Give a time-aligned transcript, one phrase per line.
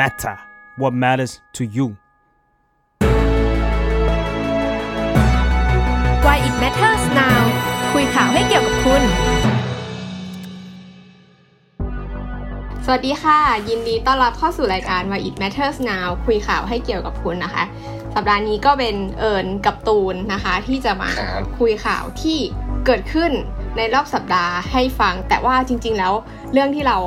[0.00, 0.36] matter
[0.80, 1.86] what matters to you
[6.24, 7.40] Why it matters now
[7.92, 9.02] คุยข่าวให้เกี่ยวกับคุณ
[12.84, 13.38] สวัสดีค่ะ
[13.68, 17.64] ยินดีต้อนรับเข้าสู่รายการ Why It Matters Now คุยข่าวให้เกี่ยวกับคุณนะคะ
[18.14, 21.10] สัปดาห์นี้ก็เป็นเอิญกับตูนนะคะ ที่จะมา
[21.58, 22.38] คุยข่าวที่
[22.86, 23.32] เกิดขึ้น
[23.76, 26.12] ในรอบสัปดาห์ให้ฟัง แต่ว่าจริง ๆ แล้ว
[26.52, 26.98] เรื่องที่เรา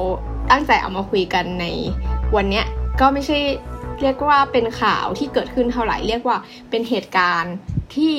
[0.51, 1.65] ตั้งใจเอามาคุยกันใน
[2.35, 2.65] วันเนี้ย
[2.99, 3.37] ก็ไม่ใช่
[4.01, 6.37] เรียกว่าเป็นข่าวที่เกิดขึ้นเท่าไหร่เรียกว่า
[6.69, 7.55] เป็นเหตุการณ์
[7.95, 8.15] ที่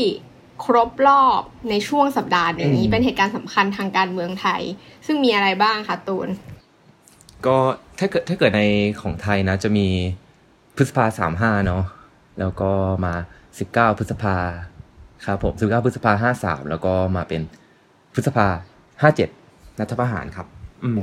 [0.65, 4.63] ครบรอบในช่วงสัปดาห์นี้ เป็นเหตุการณ์สำคัญทางการเมืองไทย
[5.07, 6.29] ซึ่งมีอะไรบ้างคะตูน
[7.47, 7.57] ก็
[7.99, 8.63] ถ้าเกิดถ้าเกิดใน
[9.01, 9.87] ของไทยนะ จะมี
[10.77, 11.85] พฤษภาสามห้าเนาะ
[12.41, 12.71] แล้วก็
[13.05, 13.15] มา
[13.59, 14.37] สิบเก้าพฤษภา
[15.25, 17.41] ครับผมสิบเก้าพฤษภาห้าสามแล้วก็มาเป็น
[18.15, 18.47] พฤษภา
[19.03, 19.29] ห้าเจ็ด
[19.81, 20.47] รัฐประหารครับ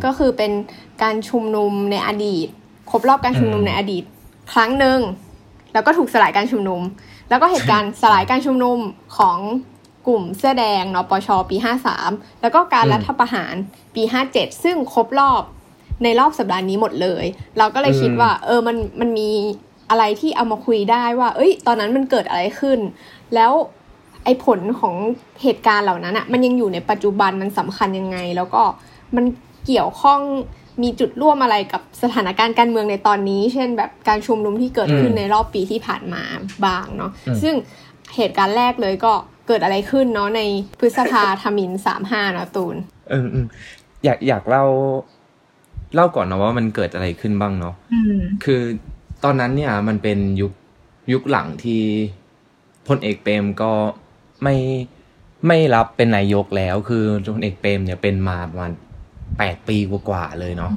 [0.05, 0.52] ก็คือเป็น
[1.02, 2.48] การชุมนุมในอดีต
[2.90, 4.04] ครบรอบการชุมนุมในอดีต
[4.54, 4.99] ครั้งหนึ่ง
[5.74, 6.82] แล้วก็ถูกสลายการชุมนุม
[7.29, 8.79] แล้วก็เหตุการณ์สลายการชุมนุม
[9.18, 9.38] ของ
[10.07, 11.57] กลุ่มเสื้อแดงนปชปี
[11.99, 13.54] 53 แล้วก็การรัฐประหาร
[13.96, 15.44] ปี 57 ซึ่งครบรอบ
[16.04, 17.26] ในรอบสัปดาห์นี้หมดเลย
[17.57, 19.29] เราก็เลยคิดว่า เออมันมันมี
[19.90, 22.79] อะไรที่เอามาคุยได้ว่า เอ้ย ตอนนั้นมันเกิดอะไรขึ้น
[23.35, 23.51] แล้ว
[24.24, 24.96] ไอ้ผลของ
[25.44, 28.62] เหตุการณ์เหล่านั้นอะมันยังอยู่ในปัจจุบันมันสำคัญยังไง แล้วก็
[29.16, 29.26] มัน
[29.66, 30.22] เกี่ยวข้อง
[30.83, 36.23] มีจุดร่วมอะไรกับสถานการณ์การเมืองในตอนนี้ เช่นแบบการชุมนุมที่เกิดขึ้นในรอบปีที่ผ่านมา
[36.65, 37.11] บางเนาะ
[37.43, 37.55] ซึ่ง
[38.15, 39.13] เหตุการณ์แรกเลยก็
[39.48, 40.41] เกิดอะไรขึ้นเนาะใน
[40.79, 42.75] พฤษภาธมินสามห้าเนาะตูน
[43.09, 43.25] เออ
[44.03, 44.65] อยากอยากเล่า
[45.95, 47.75] เล่าก่อนนะว่ามันเกิดอะไรขึ้นบ้างเนาะ
[48.43, 48.61] คือ
[49.23, 50.51] ตอนนั้นเนี่ยมันเป็นยุค
[51.13, 51.81] ยุคหลังที่
[52.87, 53.71] พลเอกเปรมก็
[54.43, 54.55] ไม่
[55.48, 57.03] ไม่รับเป็นนายกแล้ว คือ
[57.35, 58.71] พลเอกเปรมเนี่ยเป็นมาประมาณ
[59.38, 59.77] แปดปี
[60.10, 60.74] กว่าเลยเนาะ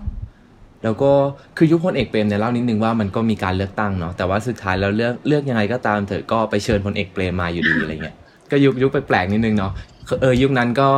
[0.84, 1.12] แล้วก็
[1.56, 8.16] คือยุคพลเอกเปรมเนี่ยเล่านิดนึงว่ามันก็มีการเลือกตั้งเนาะแต่ว่าสุดท้ายแล้วเลือกเลือกยังไงก็ตามเถอะก็ไปเชิญพลเอกเปรมมาอยู่ดีอะไรเงี้ย
[8.50, 9.72] ก็ยุคยุคแปลกๆนิดนึงเนาะ
[10.20, 10.90] เออยุคนั้นก็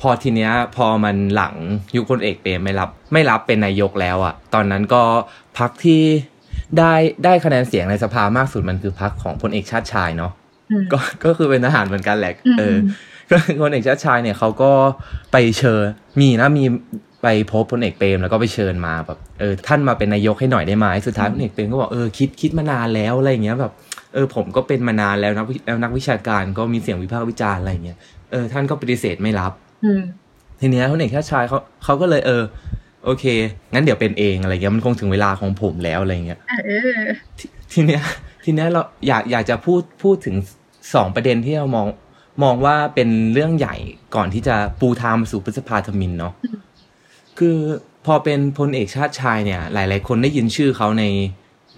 [0.00, 1.54] พอทีเนี้ยพอมันหลัง
[1.96, 5.02] ยุคพลเอกเปรมไม่รับ ไม่รับเป็นนายกแล้วอะ่ะตอนนั้นก็
[5.58, 6.02] พักที่
[6.78, 10.32] ได้ได้คะแนนเสียงในสภามากสุดมันคือพักของพลเอกชาติชายเนาะ
[10.92, 12.76] ก็ก็คือเป็นทหารเหมือนกันแหละเออ
[13.30, 14.70] ก็พลเอกชาติชายเนี่ยเขาก็
[15.32, 15.82] ไปเชิญ
[16.20, 16.64] มีนะมี
[17.22, 23.72] ไปพบพลเอกเปรมแล้วก็ไปเชิญมาแบบเออท่านมาเป็นนายกให้หน่อยได้ไหมสุดท้ายพลเอกเปรมก็บอกเออคิดคิดมานานแล้วอะไรเงี้ยแบบ
[24.14, 27.98] เออผมก็เป็นมานานแล้วนักแล้วนักวิชาการก็มีเสียงวิพากษ์วิจารณ์อะไรเงี้ย
[28.30, 29.52] เออท่านก็ปฏิเสธไม่รับ
[30.60, 32.42] ทีเนี้ยพลเอกชาติชายเขาเขาก็เลยเออ
[33.04, 33.24] โอเค
[33.72, 36.38] งั้นเดี๋ยวเป็นเองอะไรเงี้ยมันคงถึงเวลาของผมแล้วอะไรเงี้ย
[37.72, 38.02] ทีเนี้ย
[38.44, 40.36] ทีเนี้ยเราอยากอยากจะพูดพูดถึง
[40.94, 41.86] สองประเด็นที่เรามอง
[42.42, 43.76] มองว่าเป็นเรื่องใหญ่
[44.14, 46.32] ก่อนที่จะปูทางมาสู่พฤษภาธมินเนาะ
[47.38, 47.56] คือ
[48.06, 51.04] พอเป็นพลเอกชาติชายเนี่ย หลาย ๆ คนได้ยินชื่อเขาใน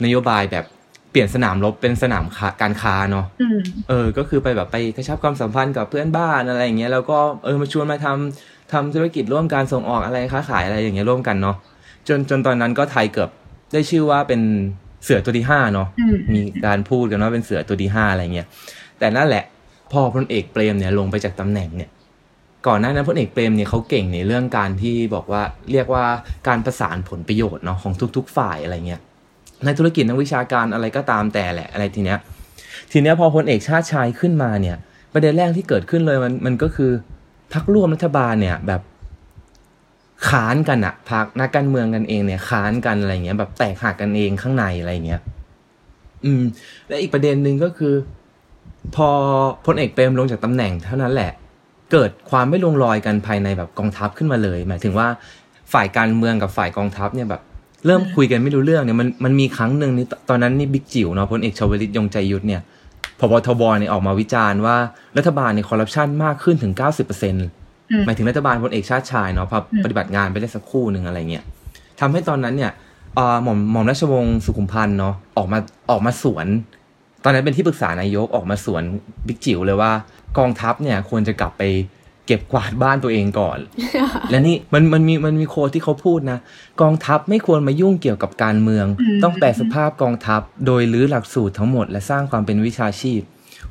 [0.05, 0.65] นโยบายแบบ
[1.11, 2.25] เปลี่ยนสนามรบเป็นสนาม
[2.63, 3.27] การค้าเนาะ
[3.89, 11.57] เออ ก็คือไปแบบไปกระชับความสัมพันธ์กับเพื่อนบ้านอะไรอย่างเงี้ยแล้วก็เออมาชวนมาทำทำธุรกิจร่วมกันส่งออกอะไรค้าขายอะไรอย่างเงี้ยร่วมกันเนาะ
[12.09, 13.31] จนจนตอนนั้นก็ไทยเกือบ
[13.73, 14.41] ได้ชื่อว่าเป็น
[15.05, 15.89] เสือตัวที่ห้าเนาะ
[16.35, 18.47] มีการพูดกันว่าเป็นเสือตัวที่ห้าอะไรเงี้ย
[18.99, 19.45] แต่นั่นแหละ
[19.93, 21.91] พอพลเอกเปรมเนี่ยลงไปจากตำแหน่งเนี่ย
[22.67, 26.05] ก่อนหน้านั้นพลเอกเปรมเนี่ยเขาเก่งในเรื่องการที่บอกว่าเรียกว่า
[26.49, 29.01] การประสานผลประโยชน์เนาะของทุก ๆ ฝ่ายอะไรเงี้ย
[29.65, 32.19] ในธุรกิจนักวิชาการอะไรก็ตามแต่แหละอะไรทีเนี้ย
[32.93, 34.77] ทีเนี้ยพอพลเอกชาติชายขึ้นมาเนี่ย
[35.13, 36.91] ประเด็นแรกที่เกิดขึ้นเลยมันมันก็คือ
[37.53, 38.83] พักร่วมรัฐบาลเนี่ยแบบ
[40.29, 45.21] ค้านกันอะพักนักการเมืองกันเองเนี่ยค้านกันอะไรเงี้ยแบบแตกหักกันเองข้างในอะไรเงี้ย
[46.25, 46.43] อืม
[46.89, 47.95] และอีกประเด็นหนึ่งก็คือ
[48.97, 49.09] พอ
[49.67, 51.33] พลเอกเปรมลงจากตำแหน่งเท่านั้นแหละ
[51.93, 55.09] เกิดความไม่ลงรอยกันภายในแบบกองทัพขึ้นมาเลย หมายถึงว่า
[55.73, 57.43] ฝ่ายการเมืองกับฝ่ายกองทัพเนี่ยแบบ
[57.87, 62.61] เริ่มคุยกันไม่รู้เรื่องเนี่ยมันมันมีครั้งหนึ่งนี่ตอนนั้นนี่บิ๊กจิ๋วเนาะพลเอกชวลิตยงใจยุทธเนี่ย
[63.19, 64.77] พบทบเนี่ยออกมาวิจารณ์ว่า
[65.17, 67.47] รัฐบาลเนี่ยคอร์รัปชันมากขึ้นถึงเก้าสิบเปอร์เซ็นต์
[68.07, 71.45] หมายถึงรัฐบาลพลเอกชาติชายเนาะพอปฏิบัติงานไปได้สักครู่หนึ่งอะไรเงี้ย
[72.01, 72.73] ทำให้ตอนนั้นเนี่ย
[73.43, 75.59] หม่อมหม่อมราชวงศ์สุขุมพันธ์เนาะออกมา
[75.91, 76.51] ออกมาสวนต
[77.29, 78.83] อนนั้นเป็นที่ปรึกษานายกออกมาสวน
[79.27, 79.93] บิ๊กจิ๋วเลยว่า
[80.39, 81.63] กองทัพเนี่ยควรจะกลับไป
[82.27, 83.59] เก็บกวาดบ้านตัวเองก่อน
[84.31, 86.39] และนี่มันมันมีมันมีโค้ดที่เขาพูดนะ
[86.83, 88.87] กองทัพไม่ควรมายุ่งเกี่ยวกับการเมือง
[89.23, 93.21] ต้องแปลสภาพกองทัพ โดยลื้อหลักสูตรทั้งหมด และสร้างความเป็นวิชาชีพ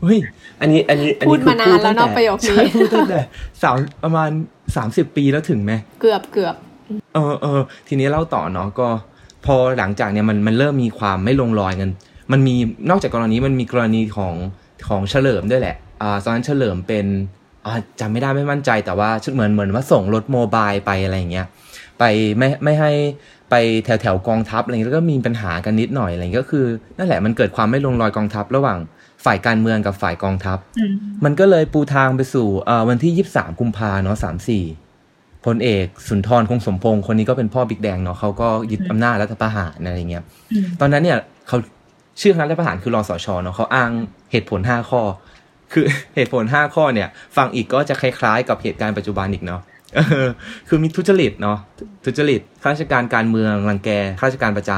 [0.01, 0.19] เฮ้ย
[0.61, 3.19] อันนี้อันนี้อันนี้พูดมานานแล้วเนาะประโยคนี้พูดตั้งแต่
[3.63, 4.29] สามประมาณ
[4.75, 6.55] สามสิบปีแล้วถึงไหมเกือบเกือบ
[7.13, 8.87] เออเออทีนี้เล่าต่อเนาะก็
[9.45, 11.89] พอหลังจากเนี่ยมันมันเริ่มมีความไม่ลงรอยกัน
[12.31, 12.55] มันมี
[12.89, 14.33] นอกจากกรณีมันมีกรณีของ
[14.87, 17.05] ของเฉลิมด้วยแหละอ่าตอนนั้นเฉลิมเป็น
[17.65, 21.47] อ่าจำไม่ได้ไม่มั่นใจแต่ว่าเหมือนเหมือนว่าส่งรถโมบายไปอะไรเงี้ย
[21.99, 22.03] พไป
[22.37, 22.91] ไม่ไม่ให้
[23.49, 26.65] ไปแถวแถวกองทัพอะไรเงี้ยแล้วก็มีปัญหากันนิดหน่อยอะไรเงี้ยก็คือ
[26.97, 28.77] นั่นแหละมันเกิดความไม่ลงรอยกองทัพระหว่าง
[29.25, 30.57] ฝ่ายการเมืองกับฝ่ายกองทัพ
[31.25, 32.47] มันก็เลยปูทางไปสู่
[32.89, 34.63] วันที่ยี่สิบสามกุมภาเนาะสามสี่
[35.45, 40.23] พลเอกสุนทรคงสมพงศ์คนนี้ก็เป็นพ่อบิ๊กแดงเนาะเขาก็ยึดอำนาจรัฐประหารอะไรเงี้ย
[40.79, 41.57] ตอนนั้นเนี่ยเขา
[42.21, 43.91] ชื่อคณะรัฐประหารคือรอสชเนาะเขาอ้าง
[44.31, 45.01] เหตุผลห้าข้อ
[45.73, 45.85] คือ
[46.15, 49.61] เหตุผลห้าข้อเนี่ย ฟังอีกก็จะคล้ายๆ กับเหตุการณ์ปัจจุบันอีกเนาะ
[50.67, 51.57] คือมีทุจริตเนาะ
[52.05, 54.71] ทุจริตข้าราชการการเมืองรังแกข้าราชการประจ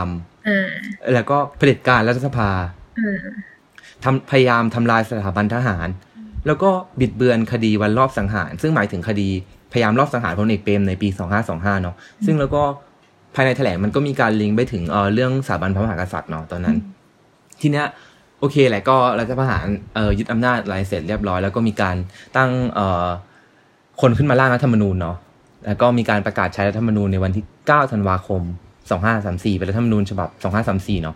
[0.54, 2.50] ำแล้วก็เผด็จการรัฐสภา
[4.04, 5.88] ทำพยายามทำลายสถาบันทหาร
[6.48, 6.70] แล้วก็
[7.00, 9.30] บิดเบือนคดีวันรอบสังหาร ซึ่งหมายถึงคดี
[9.72, 11.08] พยายามรอบสังหารพลเอกเปรมในปี
[11.46, 11.96] 2525 เนาะ
[12.26, 12.62] ซึ่งแล้วก็
[13.36, 16.78] ภายในแถลงมันก็มีการลิงก์ไปถึงเออเรื่องสถาบันพระมหากษัตริย์เนาะตอนนั้น
[17.62, 17.86] ทีเนี้ย
[18.40, 19.66] โอเคแหละก็รัฐประหาร
[19.96, 21.96] เอ่อยึดอำนาจอะไรเสร็จเรียบร้อย แล้วก็มีการ
[22.38, 25.18] ตั้งเคนขึ้นมาร่างรัฐธรรมนูญเนาะ
[25.66, 28.42] แล้วก็มีการประกาศใช้รัฐธรรมนูญในวันที่ 9 ธันวาคม
[29.00, 30.30] 2534 เป็นรัฐธรรมนูญฉบับ
[30.68, 31.16] 2534 เนาะ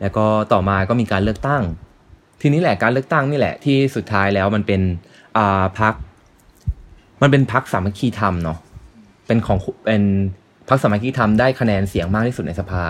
[0.00, 1.62] แล้วก็ต่อมาก็มีการเลือกตั้ง
[2.40, 4.80] ทีนี้แหละการเลือกตั้งนี่แหละที่สุดท้ายแล้วมันเป็น
[5.36, 5.94] อ่าพัก
[7.22, 8.58] มันเป็นพักสามัคคีธรรมเนาะ
[9.26, 10.02] เป็นของเป็น
[10.68, 12.84] พักสามัคคีธรรมได้คะแนนเสียงมากที่สุดในสภา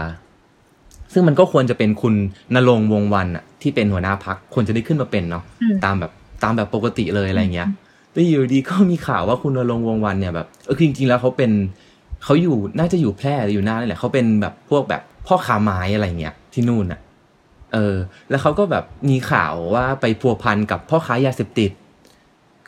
[1.12, 2.14] ซึ่งมันก็ควรจะเป็นคุณ
[2.54, 5.44] นรงวงวันอะที่เป็นหัวหน้าพักควรจะได้ขึ้นมาเป็นเนาะ
[5.84, 6.12] ตามแบบ
[6.42, 7.68] ตามแบบปกติเลยอะไรเงี้ย
[8.12, 11.50] แต่อยู่ดีก็มีข่าวว่าคุณนรงวงวันเนี่ยแบบเออจริงๆแล้วเขาเป็น
[12.24, 17.00] เขาอยู่น่าจะอยู่แพร่หรืออยู่น่านนี่แหละเขาเป็นแบบพวกแบบพ่อค้าไม้อะไรเงี้ยที่นู่นอะ
[17.72, 17.94] เออ
[18.30, 21.70] แล้วเขาก็แบบมีข่าวว่าไปพัวพันกับพ่อค้ายาเสพติด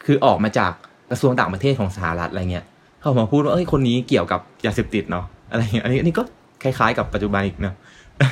[0.05, 0.73] คือออกมาจาก
[1.11, 2.65] กระทรวงต่างประเทศของสหรัฐอะไรเงี้ย
[3.01, 6.23] เขามาพูดว่าเอ้ยคนนี้เกี่ยวกับยาเสพติดเนาะอะไรเงี้ยอันนี้อันนี้ก็
[6.63, 7.75] คล้ายๆ กับปัจจุบันอีกเนาะ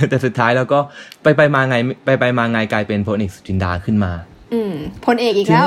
[0.09, 0.79] แต่สุดท้ายแล้วก็
[1.23, 4.13] ไปไปมาไงไปไปมาไงกลายเป็นพลเอกสุจินดาขึ้นมา
[4.53, 4.73] อืม
[5.07, 5.67] พลเอกอีกแล้ว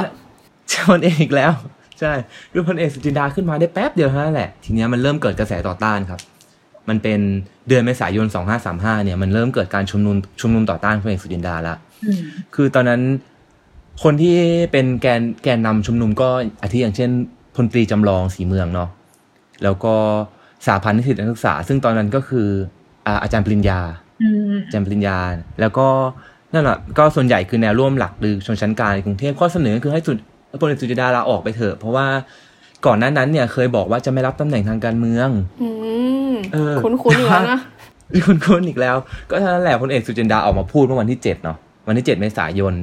[0.89, 1.51] พลเอกอีกแล้ว
[1.99, 2.13] ใช่
[2.51, 6.19] คือพลเอกสุจินดาขึ้นมาได้แป๊บเดียวเท่านั้นแหละ ทีนี้มันเริ่มเกิดกระแสต่อต้านครับ
[6.89, 7.19] มันเป็น
[7.67, 8.27] เดือนเมษายน
[8.65, 11.75] 2535 เนี่ย มันเริ่มเกิดการชุมนุมชุมนุมต่อต้านพลเอกสุจินดาละ
[12.55, 13.01] คือตอนนั้น
[14.03, 14.37] คนที่
[14.71, 16.29] เป็นแกนแกนนำชุมนุมก็
[16.61, 17.09] อาทิอย่างเช่น
[17.55, 18.89] พลตรีจำลองสีเมืองเนาะ
[19.63, 19.93] แล้วก็
[20.65, 22.47] สาพันธ์นิสิตนักศึกษา ซึ่งตอนนั้นก็คือ
[23.23, 23.79] อาจารย์ปริญญา
[24.21, 25.17] อาจารย์ปริญญา
[25.59, 25.87] แล้วก็
[26.53, 30.17] นั่นแหละก็ส่วนใหญ่คือแนวร่วมหลักหรือชนชั้นกลางในกรุงเทพข้อเสนอคือให้สุด
[30.61, 32.07] พลเอกสุจิดาลาออกไปเถอะ เพราะว่า
[32.85, 35.29] ก่อนหน้านั้นเนี่ยเคยบอกว่าจะไม่รับตำแหน่งทางการเมือง
[36.53, 37.59] เออคุ้นๆอีกแล้วนะ
[38.27, 38.95] คุ้นๆอีกแล้ว
[39.29, 41.57] ก็ท่านั้นแหละพลเอกสุจินดาออกมาพูดเมื่อวันที่เจ็ดเนาะ
[41.87, 42.73] วันที่เจ็ดเมษายน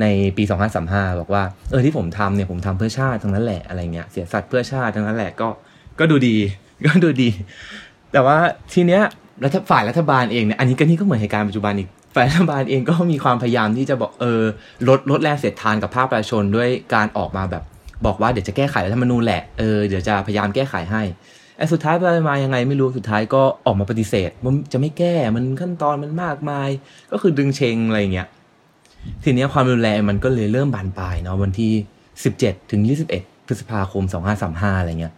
[0.00, 0.42] ในปี
[0.82, 5.48] 2535บอกว่าเออที่ผมทำเนี่ยผมทำเพื่อชาติทั้งนั้นแหละอะไรเงี้ยเสียสัตว์เพื่อชาติทั้งนั้นแหละก็
[5.98, 6.36] ก็ดูดี
[6.86, 7.30] ก็ดูดี
[8.12, 8.38] แต่ว่า
[8.72, 9.02] ทีเนี้ย
[9.44, 14.42] รัฐฝ่ายรัฐบาลเองเนี่ยอันนี้ก็นี่ก็เหมือนเหตุการณ์ปัจจุบันอีกฝ่ายรัฐบาลเองก็มีความพยายามที่จะบอกเออ
[14.88, 17.62] ลดลดแรงเสียดทานกับภาคประชาชนด้วยการออกมาแบบ
[18.06, 21.02] บอกว่าเดี๋ยวจะแก้ไขรัฐธรรมนูญแหละเออเดี๋ยวจะพยายามแก้ไขให้
[21.56, 26.68] ไอ้สุดท้ายไปมายังไงไม่รู้สุดท้ายก็ออกมาปฏิเสธว่าจะไม่แก้มันขั้นตอนมันมากมาย
[27.12, 28.28] ก็คือดึงเชงอะไรเงี้ย
[29.24, 31.72] ทีนี้ความรุนแรงมันก็เลยเริ่มบานปลายเนาะวันที่
[32.24, 35.14] สิบเจ็ดถึงยี่สิบเอ็ดพฤษภาคมสองห้าสามห้าอะไรเงี้ย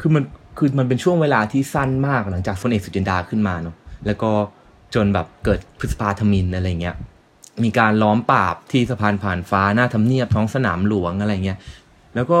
[0.00, 0.22] คือมัน
[0.58, 3.76] คือมันเป็นช่วงเวลาที่สั้นมากหลังจากพลเอกสุจินดาขึ้นมาเนาะ
[4.06, 4.30] แล้วก็
[4.94, 6.96] จนแบบเกิดพฤษภาธมินอะไรเงี้ย
[7.64, 11.58] มีการล้อมปราบที่สะพานผ่านฟ้าหน้าทำเนียบท้องสนามหลวงอะไรเงี้ย
[12.14, 12.40] แล้วก็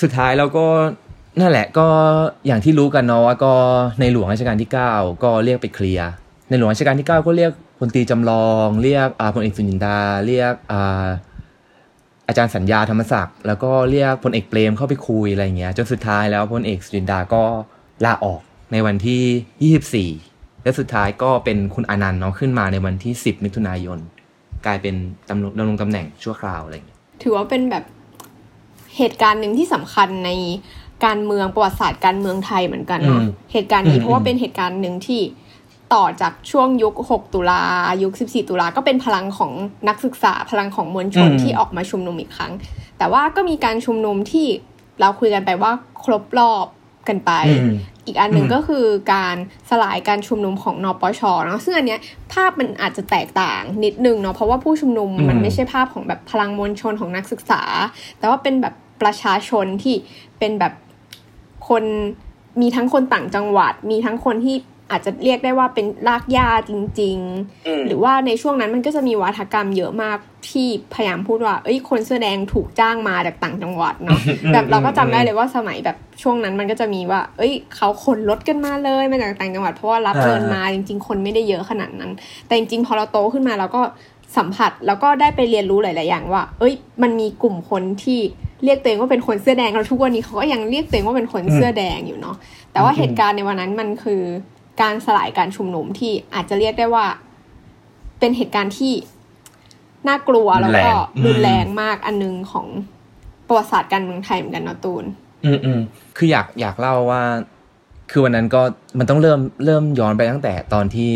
[0.00, 0.66] สุดท้ายเราก็
[1.40, 1.86] นั่นแหละก็
[2.46, 3.52] อย่างที่รู้กันเนาะว่าก็
[4.00, 4.92] ในหลวงรัชกาลที่เก้า
[5.24, 6.10] ก็เรียกไปเคลียร์
[6.48, 11.06] ในหลวงรัชกาลที่เก้าก็เรียกพลตีจำลอง เรียกพลเอกสุนินดาเรียกอา
[12.36, 17.42] จารย์สัญญาธรรมศักดิ์แล้วก็เรียกพลเอกเปรมเข้าไปคุยอะไรเงี้ยจนสุดท้ายแล้วพลเอกสุนินดาก็
[18.04, 18.40] ลาออก
[18.72, 23.98] ในวันที่ 24 และสุดท้ายก็เป็นคุณอนันต์เนาะขึ้นมาในวันที่ 10 มิถุนายน
[24.66, 24.94] กลายเป็น
[25.28, 27.84] ตำดำรงตำแหน่งชั่วคราวอะไรเงี้ยถือว่าเป็นแบบ
[28.96, 30.30] เหตุการณ์หนึ่งที่สำคัญใน
[31.04, 33.22] การเมืองประวัติศาสตร์การเมืองไทยเหมือนกันเนาะ
[33.52, 35.20] เหตุการณ์นี้เพราะว่าเป็นเหตุการณ์หนึ่งที่
[35.94, 37.62] ต่อจากช่วงยุค 6 ตุลา
[38.02, 39.52] ยุค 14 ตุลาก็เป็นพลังของ
[39.88, 42.52] นักศึกษาพลังของมวลชนที่ออกมาชุมนุมอีกครั้ง
[42.98, 44.46] แต่ว่าก็มีการชุมนุมที่
[45.00, 45.72] เราคุยกันไปว่า
[46.04, 46.66] ครบรอบ
[47.08, 47.32] กันไป
[48.06, 49.36] อีกอันหนึ่งก็คือการ
[49.70, 52.00] สลายการชุมนุมของนปชเนาะซึ่งอันเนี้ย
[52.32, 57.62] ภาพมันอาจจะแตกต่างนิดนึงเนาะเพราะว่าผู้ชุมนุมมันไม่ใช่ภาพของแบบพลังมวลชนของนักศึกษา
[58.18, 59.94] แต่ว่าเป็นแบบประชาชนที่
[60.38, 60.72] เป็นแบบ
[61.68, 61.84] คน
[62.60, 64.56] มีทั้งคนต่างจังหวัด มีทั้งคนที่
[64.90, 67.18] อาจจะเรียกได้ว่าเป็นลากย่าจริง
[67.52, 70.18] ๆ หรือว่าในช่วงนั้นมันก็จะมีวัฒกรรมเยอะมาก
[70.50, 74.20] ที่พยายามพูดว่า เอ้ย คนเสื้อแดงถูกจ้างมาจากต่างจังหวัดเนาะ
[74.52, 82.10] แบบเราก็จำได้เลยว่าสมัยแบบช่วงนั้นมันก็จะมีว่า เอ้ย เขาขนรถกันมาเลยมาจากต่างจังหวัดเพราะว่ารับเงินมาจริง ๆ คนไม่ได้เยอะขนาดนั้น
[82.46, 83.82] แต่จริงๆพอเราโตขึ้นมาเราก็
[84.36, 88.20] สัมผัสแล้วก็ได้ไปเรียนรู้หลาย ๆ อย่างว่า เอ้ย มันมีกลุ่มคนที่
[88.64, 92.36] เรียกตัวเองว่าเป็นคนเสื้อแดงแล้วทุกวันนี้เขาก็ยังเรียกตัวเองว่าเป็นคนเสื้อแดงอยู่เนาะ
[92.72, 94.22] แต่ว่าเหตุการณ์ในวันนั้นมันคือ
[94.82, 97.06] การสลายการชุมนุมที่อาจจะเรียกได้ว่า
[98.18, 98.92] เป็นเหตุการณ์ที่
[100.08, 100.90] น่ากลัวแล้วก็
[101.24, 102.66] รุนแรงมากอันนึงของ
[103.46, 105.04] ประวัติศาสตร์การเมืองไทยเหมือนกันเนาะตูน
[105.44, 105.80] อืมอืม
[106.16, 107.22] คืออยากอยากเล่าว่า
[108.10, 108.62] คือวันนั้นก็
[108.98, 111.10] มันต้องเริ่มเริ่มย้อนไปตั้งแต่ตอนที่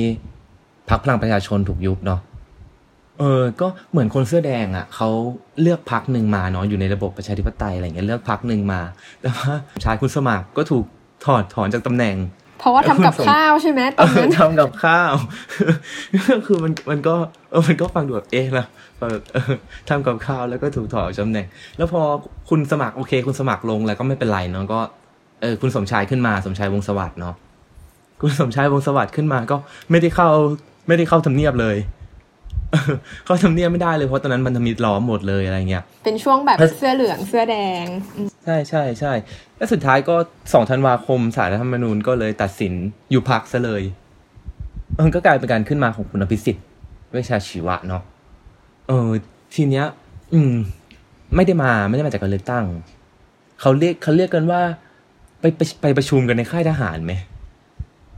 [0.90, 2.20] พรรคพลังประชาชนถูกยุบเนาะ
[3.20, 5.08] เออ ก็เหมือนคนเสื้อแดงอะ่ะเขา
[5.60, 8.80] เลือกพักหนึ่งมาเนาะอยู่ในระบบประชาธิปไตยอะไรเงี้ยเลือกพักหนึ่งมา
[9.20, 9.52] แต่ว่า
[9.84, 10.84] ชายคุณสมัครก็ถูก
[11.24, 12.16] ถอดถอนจากตำแหน่ง
[12.64, 15.12] เพราะว่าทำกับข้าวใช่ไหมตอนนั้นทำกับข้าว
[16.46, 17.14] คือมันมันก็
[17.50, 18.66] เออมันก็ฟังดูแบบเอ๊ะนะ
[18.98, 19.52] แบบเออ
[19.88, 22.02] ทำกับข้าวแล้วก็ถูกถอดจากตำแหน่งแล้วพอ
[22.50, 24.80] คุณสมัครโอเค คุณสมัครลงแล้วก็ไม่เป็นไรเนาะก็
[25.42, 27.34] เออคุณสมชายขึ้นมาสมชายวงศ์สวัสดิ์เนาะ
[28.20, 29.56] คุณสมชายวงศ์สวัสดิ์ขึ้นมาก็
[29.90, 30.28] ไม่ได้เข้า
[30.86, 31.76] ไม่ได้เข้าทำเนียบเลย
[33.24, 39.12] เข้าทำเนียบไม่ได้เลยเพราะตอนนั้นมันทมิตล้อมหมดเลยอะไรเงี้ยเป็นช่วงแบบเสื้อเหลืองเสื้อแดงอืมใช่ใช่ใช่
[39.56, 40.14] แล้วสุดท้ายก็
[40.52, 42.72] สองธันวาคมสารรัฐธรรมนูญก็เลยตัดสิน
[43.10, 43.82] อยู่พักซะเลย
[45.00, 46.64] มันก็กลายเป็นการขึ้นมาของคุณอภิสิทธิ์
[47.10, 48.02] เวชชาชีวะเนาะ
[48.88, 49.10] เออ
[49.54, 49.86] ทีเนี้ย
[50.34, 50.54] อืม
[51.36, 52.64] ไม่ได้มาไม่ได้มาจากการเลือกตั้ง
[53.60, 54.62] เขาเรียกเขาเรียกกันว่า
[55.40, 57.12] ไปไปไปประชุมกันในค่ายทหารไหม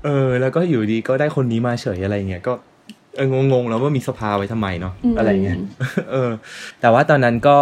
[0.04, 2.52] เออ แล้วก็อยู่ดีก็ได้คนนี้มาเฉยอะไรเงี้ยก็
[3.16, 5.58] เอองงๆแล้วว่ามีสภาไว้ทำไมเนาะอะไรเงี้ย
[6.10, 6.30] เออ
[6.80, 7.56] แต่ว่าตอนนั้นก็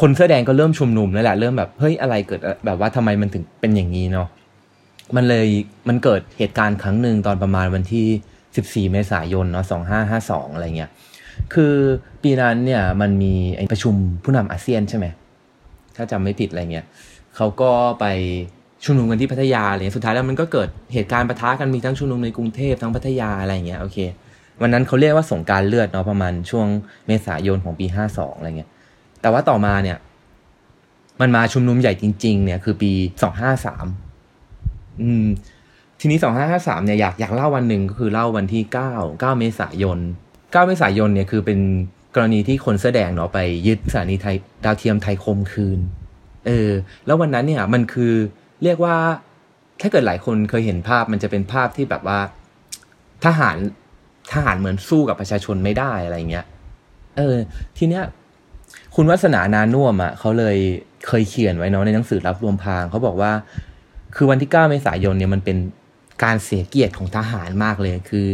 [0.00, 4.28] คนเสื้อแดงก็เริ่มชุมนุมแล้วแหละเริ่มแบบเฮ้ยอะไรเกิดแบบว่าทำไมมันถึงเป็นอย่างนี้เนาะ
[5.16, 5.48] มันเลย
[5.88, 9.64] มันเกิดเหตุการณ์ครั้งหนึ่งตอนประมาณวันที่ 14 เมษายนเนาะ
[10.10, 10.90] 2552 อะไรเงี้ย
[11.54, 11.74] คือ
[12.22, 13.94] ปีนั้นเนี่ยมันมีไอ้ประชุม
[14.24, 15.06] ผู้นำอาเซียนใช่ไหม
[15.96, 16.86] ถ้าจำไม่ผิดอะไรเงี้ย
[17.36, 17.70] เขาก็
[18.00, 18.04] ไป
[18.84, 23.98] ชุมนุมกันที่พัทยาอะไรเงี้ยสุดท้ายแล้วมันก็เกิดเหตุการณ์ปะทะกันมีทั้งชุมนุมในกรุงเทพทั้งพัทยาอะไรอย่างเงี้ยโอเค
[24.62, 26.66] วันนั้นเขาเรียกว่าสงการเลือดเนาะประมาณช่วง
[27.06, 28.70] เมษายนของปี52อะไรเงี้ย
[29.20, 29.98] แต่ว่าต่อมาเนี่ย
[31.20, 32.92] มันมาชุมนุมใหญ่จริง ๆ เนี่ยคือปี
[33.22, 33.86] สองห้าสาม
[35.02, 35.26] อืม
[36.00, 39.98] ทีนี้สองห้าห้าสามเนี่ยอยากอยากเล่าวันหนึ่งก็คือเล่าวันที่เก้าเก้าเมษายน
[40.52, 41.58] เก้าเมษายนเนี่ยคือเป็น
[42.14, 45.78] กรณีที่คนเสื้อแดงเนาะไปยึดสถานีไทยดาวเทียมไทยคมคืน
[46.46, 46.70] เออ
[47.06, 48.14] แล้ววันนั้นเนี่ยมันคือ
[48.64, 48.96] เรียกว่า
[49.80, 52.18] ถ้าเกิดหลายคนเคยเห็นภาพมันจะเป็นภาพที่แบบว่า
[53.24, 53.56] ทหาร
[54.32, 56.46] ทหารเหมือนสู้กับประชาชนไม่ได้อะไรเงี้ย
[57.16, 57.36] เออ
[57.78, 58.04] ทีเนี้ย
[58.94, 60.56] คุณวัฒนานานุ่มอะเขาเลย
[61.06, 63.32] เคยเขียนไว้เนาะในหนังสือรับรวมพางเขาบอกว่า
[64.16, 65.56] คือวันที่9เมษายนเนี่ยมันเป็น
[66.24, 68.28] การเสียเกียรติของทหารมากเลย คือ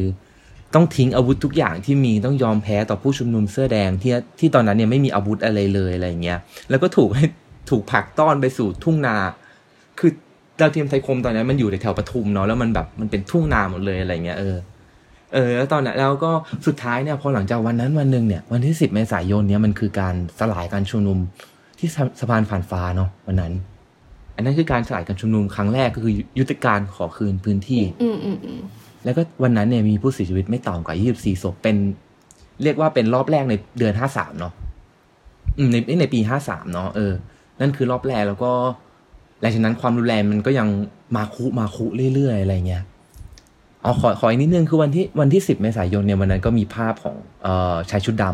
[0.75, 6.39] ต้องทิ้งอาวุธทุกอย่างที่มีต้องยอมแพ้ต่อผู้ชุมนุมเสื้อแดงที่ที่ตอนนั้นเนี่ยไม่มีอาวุธอะไรเลยอะไรเงี้ย
[6.71, 7.25] แล้วก็ถูกให้
[7.71, 9.17] ถูกผลักต้อนไปสู่ทุ่งนา
[9.99, 10.11] คือ
[10.61, 14.57] ดาวเทียมไทยคมตอนนั้นมันอยู่ในแถวปทุมเนาะแล้วมันแบบมันเป็นทุ่งนาหมดเลยอะไรเงี้ยเออ
[15.35, 16.33] เออแล้วตอนนั้นแล้วก็
[16.67, 21.19] สุดท้ายเนี่ยพอหลังจากวันนั้นวันหนึ่งเนี่ยวันที่สิบเมษายนเนี่ยมันคือการสลายการชุมนุม
[21.79, 23.53] ที่สะสะพานผ่านฟ้าเนาะวันนั้น
[24.37, 28.61] อันนั้นคือการสลายการชุมนุมครั้งแรกก็คือยุทธการขอคืนพื้นที่ อืมอืมอืม
[29.05, 31.77] แล้วก็วันนั้นเนี่ยมีผู้เสียชีวิตไม่ต่ำกว่า24ศพเป็น
[32.63, 34.53] เรียกว่าเป็นรอบแรกในเดือน53เนาะ
[35.59, 37.13] อืมในในปี53เนาะเออ
[37.61, 38.53] นั่นคือรอบแรกแล้วก็
[39.45, 40.69] หลังจากนั้นความรุนแรงมันก็ยัง
[41.17, 42.83] มาคุมาคุเรื่อยๆอะไรเงี้ย
[43.83, 48.25] เอาขอขออีกนิดนึงคือวันที่วันที่สิบเมษายนเนี่ยวันนั้นก็มีภาพของเอ่อชายชุดด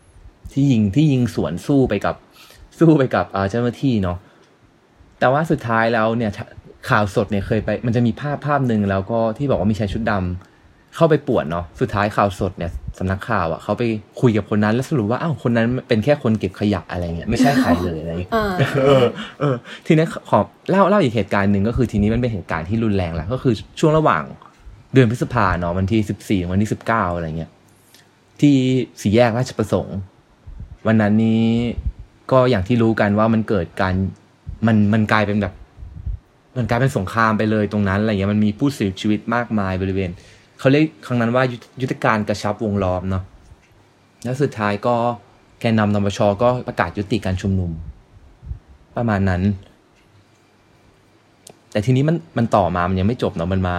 [0.00, 2.14] ำที่ยิงที่ยิงสวนสู้ไปกับ
[2.78, 4.18] สู้ไปกับเจ้าหน้าที่เนาะ
[5.18, 6.30] แต่ว่าสุดท้ายแล้วเนี่ย
[6.88, 10.47] ข่าวสดเนี่ยเคยไป มันจะมีภาพภาพหนึ่งแล้วก็ที่บอกว่ามีชายชุดดำ
[10.98, 13.82] เข้าไปป่วนเนาะสุดท้ายข่าวสดเนี่ยสำนักข่าวอะ่ะเขาไป
[14.20, 18.50] คุยกับคนนั้นแล้วสรุปว่าอ้าวคนนั้นเป็นแค่คนเก็บขยะอะไรเงี้ยไม่ใช่ใครเลยอะไรเงี้ยอ่า
[18.86, 19.04] เออ
[19.40, 19.54] เออ
[19.86, 20.38] ทีนี้ขอ
[20.70, 24.22] เล่าเล่าอีกเหตุการณ์หนึ่งก็คือทีนี้มันเป็นเหตุการณ์ที่รุนแรงแหละก็คือช่วงระหว่าง
[24.94, 27.50] เดือนพฤษภาเนาะวันที่สิบสี่วันที่สิบเก้าอะไรเงี้ย
[28.40, 28.56] ที่
[29.00, 29.98] สี่แยกราชประสงค์
[30.86, 31.44] วันนั้นนี้
[32.30, 33.94] ก็อย่างที่รู้กันว่ามันเกิดการ
[34.66, 35.54] มันมันกลายเป็นแบบ
[36.56, 40.10] มันกลายเป็นสงครามไปเลยตรงนั้นอะไรเงี้ยมันมีผู้เสียชีวิตมากมายบริเวณ
[40.58, 41.44] เขาเรียกครั้งนั้นว่า
[41.82, 43.22] ยุทธการกระชับวงล้อมเนาะ
[44.24, 44.94] แล้วสุดท้ายก็
[45.60, 47.70] แกนนำนปชก็ประกาศยุติการชุมนุม
[48.96, 49.42] ประมาณนั้น
[51.70, 53.76] แต่ทีนี้มันมันต่อมามันยังไม่จบเนาะมันมา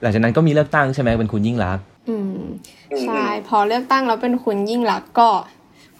[0.00, 2.40] หลังจากนั้นก็มีเลือกตั้งใช่ไหมเป็นคุณยิ่งรักษณ์อืม
[3.02, 5.28] ใช่พอเลือกตั้งแล้วเป็นคุณยิ่งรักษณ์ก็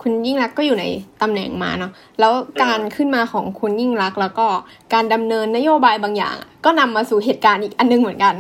[0.03, 0.85] คุณยิ่งรักษณ์ก็อยู่ใน
[1.23, 4.47] ตำแหน่งมาเนาะแล้วการขึ้นมาของคุณยิ่งรักษณ์แล้วก็
[4.95, 8.35] การดำเนินนโยบายบางอย่าง ก็นำมาสู่เหตุการณ์อีกอันนึงเหมือนกัน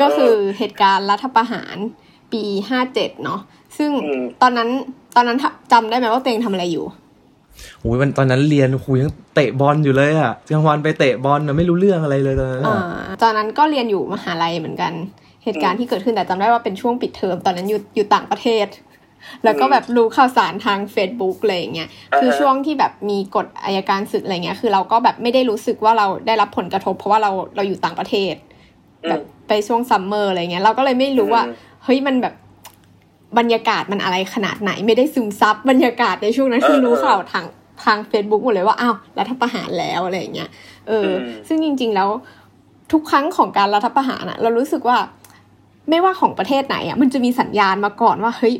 [0.00, 1.76] ก็คือเหตุการณ์รัฐประหาร
[2.32, 3.40] ปีห้าเจ็ดเนาะ
[3.78, 3.90] ซึ่ง
[4.42, 4.68] ตอนนั้น
[5.16, 5.38] ตอนนั้น
[5.72, 6.84] จำได้ไหมว่าตัวเองทำอะไรอยู่
[7.80, 12.78] โอ้ยวันตอนนั้นเรียนครูยังเตะบอลอยู่เลยอะกลางวันไปเตะบอลนะไม่รู้เรื่องอะไรเลยตอนนั้นอ่า
[13.08, 14.92] อะตอนนั้นก็เรียนอยู่มหาลัยเหมือนกัน
[15.44, 18.66] เหตุการณ์ที่เกิดขึ้นแต่จำได้ว่าเป็นช่วงปิดเทอมตอนนั้นอยู่อยู่ต่างประเทศ
[19.44, 28.34] แล้วก็แบบรู้ข่าวสารทาง Facebook อะไรอย่างเงี้ยคือช่วงที่แบบมีกฎอายการศึกอะไรเงี้ยคือเราก็แบบไม่ได้รู้สึกว่าเราได้รับผลกระทบ เพราะว่าเราเราอยู่ต่างประเทศ
[29.08, 31.42] แบบไปช่วงซัมเมอร์อะไรเงี้ยเราก็เลยไม่รู้ว่า
[31.84, 32.34] เฮ้ยมันแบบ
[33.38, 37.46] บรรยากาศมันอะไรขนาดไหนไม่ได้ซึมซับบรรยากาศในช่วงนั้นคือรู้ข่าวทาง
[37.84, 40.50] ทาง Facebook หมดเลยว่าอ้าวรัฐประหารแล้วอะไรอย่างเงี้ย
[40.88, 41.10] เออ
[41.48, 42.08] ซึ่งจริง ๆ แล้ว
[42.92, 44.96] ทุกครั้งของการรัฐประหารอะเรารู้สึกว่า
[45.90, 48.54] ไม่ว่าของประเทศไหนอะมันจะมีสัญญาณมาก่อนว่าเฮ้ย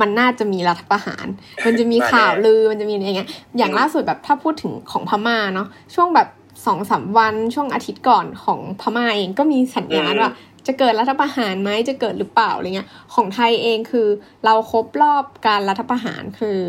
[0.00, 1.26] มันน่าจะมีรัฐประหาร
[1.66, 6.28] มันจะมีข่าวลือมันจะมีอะไรเงี้ยอย่างล่าสุดแบบถ้าพูดถึงของพม่าเนาะช่วงแบบ
[6.66, 10.30] สองสามวันช่วงอาทิตย์ก่อนของพม่าเองก็มีสัญญาณว่า
[10.66, 14.08] จะเกิดรัฐประหารไหมจะเกิดหรือเปล่าอะไรเงี้ยของไทยเองคือ
[14.44, 16.60] เราครบรอบการรัฐประหารคือ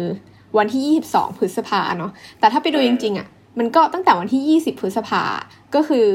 [0.58, 3.28] วันที่ 22 พฤษภาเนาะแต่ถ้าไปดูจริงๆอะ่ะ
[3.60, 5.24] มันก็ตั้งแต่วันที่ 20 พฤษภา
[5.76, 6.08] ก็คือ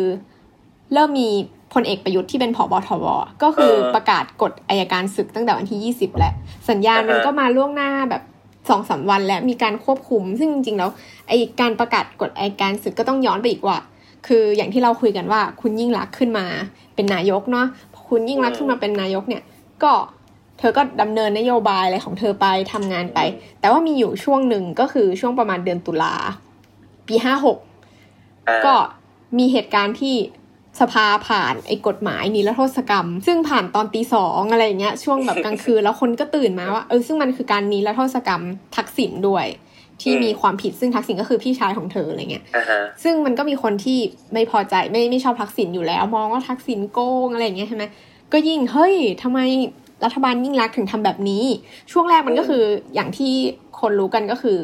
[0.93, 1.31] เริ่มมี
[1.73, 3.05] พลเอกประยุทธ์ที่เป็นผอบทบ
[3.43, 6.33] ก็คือประกาศกฎอายการศึกตั้งแต่วันที่ 20แหละ
[6.71, 8.23] สัญญาณมันก็มาล่วงหน้าแบบ
[8.69, 10.91] สองสาวันแล้วมีการควบคุม ซึ่งจริงๆแล้ว
[11.29, 13.79] ไอการประกาศกฎอายการศึกก็ต้องย้อนไปอีกว่า
[14.27, 16.47] คืออย่างที่เราคุยกันว่า คุณยิ่งรักขึ้นมา
[16.95, 17.67] เป็นนายกเนาะ
[18.09, 19.43] คุณยิ่งรักขึ้นมาเป็นนายกเนี่ย
[19.83, 19.93] ก็
[20.59, 23.19] เธอก็ดำเนินนโยบายอะไรของเธอไปทำงานไป
[23.61, 26.15] แต่ว่ามีอยู่ช่วงหนึ่งก็คือช่วงประมาณเดือนตุลา
[27.07, 27.59] ปีห้าหก
[28.67, 28.75] ก็
[29.39, 30.17] มีเหตุการณ์ที่
[30.81, 38.43] สภาผ่านไอ้กฎหมายนิรโทษกรรม ซึ่งผ่านตอนตีสองอะไรเงี้ยช่วงแบบกลางคืนแล้วคนก็ตื่นมาว่าเออซึ่งมันคือการนิรโทษกรรม
[38.77, 39.47] ทักษิณด้วย
[40.03, 42.45] ที่มีความผิดซึ่งทักษิณก็คือพี่ชายของเธออะไรเงี้ย
[43.03, 43.99] ซึ่งมันก็มีคนที่
[44.33, 47.85] ไม่พอใจไม่ไม่ชอบทักษิณอยู่แล้ว มองว่าทักษิณโกงอะไรเงี้ยใช่ไหม
[48.33, 49.41] ก็ยิ่งเฮ้ยทำไม
[50.05, 51.45] รัฐบาลยิ่งรักถึงทำแบบนี้
[51.93, 52.63] ช่วงแรกมันก็คือ
[52.95, 53.33] อย่างที่
[53.81, 54.57] คนรู้กันก็คือ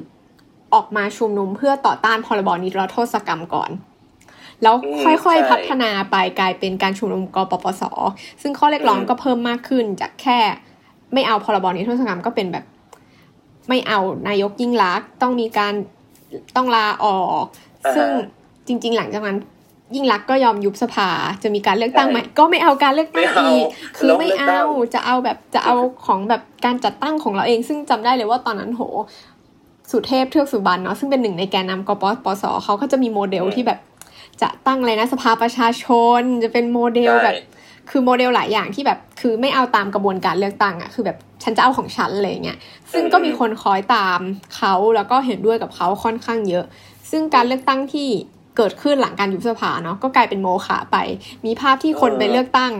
[0.74, 3.70] ออกมาชุมนุมเพื่อต่อต้านพรบนิรโทษกรรมก่อน
[4.62, 4.74] แล้ว
[5.04, 7.82] ค่อยๆพัฒนาไปกลายเป็นการชุมนุมกปปส
[8.42, 10.38] ซึ่งข้อเรียกร้องก็เพิ่มมากขึ้นจากแค่
[11.14, 12.64] ไม่เอาพรบนิรโทษกรรมก็เป็นแบบ
[13.68, 13.98] ไม่เอา
[14.28, 15.74] นายกยิ่งรักต้องมีการ
[16.56, 17.44] ต้องลาออก
[17.94, 18.08] ซึ่ง
[18.66, 19.38] จริง ๆ หลังจากนั้น
[19.94, 21.08] ยิ่งรักก็ยอมยุบสภา
[21.42, 24.62] จะมีการเลือกตั้งไหมก็ไม่เอาการเลือกตั้งอีกคือไม่เอา
[24.94, 25.74] จะเอาแบบจะเอา
[26.06, 28.82] ของแบบการจัดตั้งของเราเอง ซึ่งจำได้เลยว่าตอนนั้นโห
[29.90, 33.78] สุเทพเทือกสุบรรณเนาะซึ่งเป็นหนึ่งในแกนนำกปปสเขาก็จะมีโมเดลที่แบบ
[34.42, 35.84] จะตั้งอะไรนะสภาประชาช
[36.18, 37.34] นจะเป็นโมเดลแบบ
[37.90, 42.58] คือโมเดลหลายอย่างที่แบบคือไม่เอาตามกระบวนการเลือกตั้งอะคือแบบฉันจะเอาของฉันอะไรเงี้ย
[42.92, 44.20] ซึ่งก็มีคนคอยตาม
[44.56, 46.64] เขาแล้วก็เห็นด้วยกับเขาค่อนข้างเยอะ
[47.10, 48.08] ซึ่งการเลือกตั้งที่
[48.56, 50.96] เกิดขึ้นหลังการยุบสภาเนาะก็กลายเป็นโมฆะไป
[51.46, 52.72] มีภาพที่คนไปเลือกตั้ง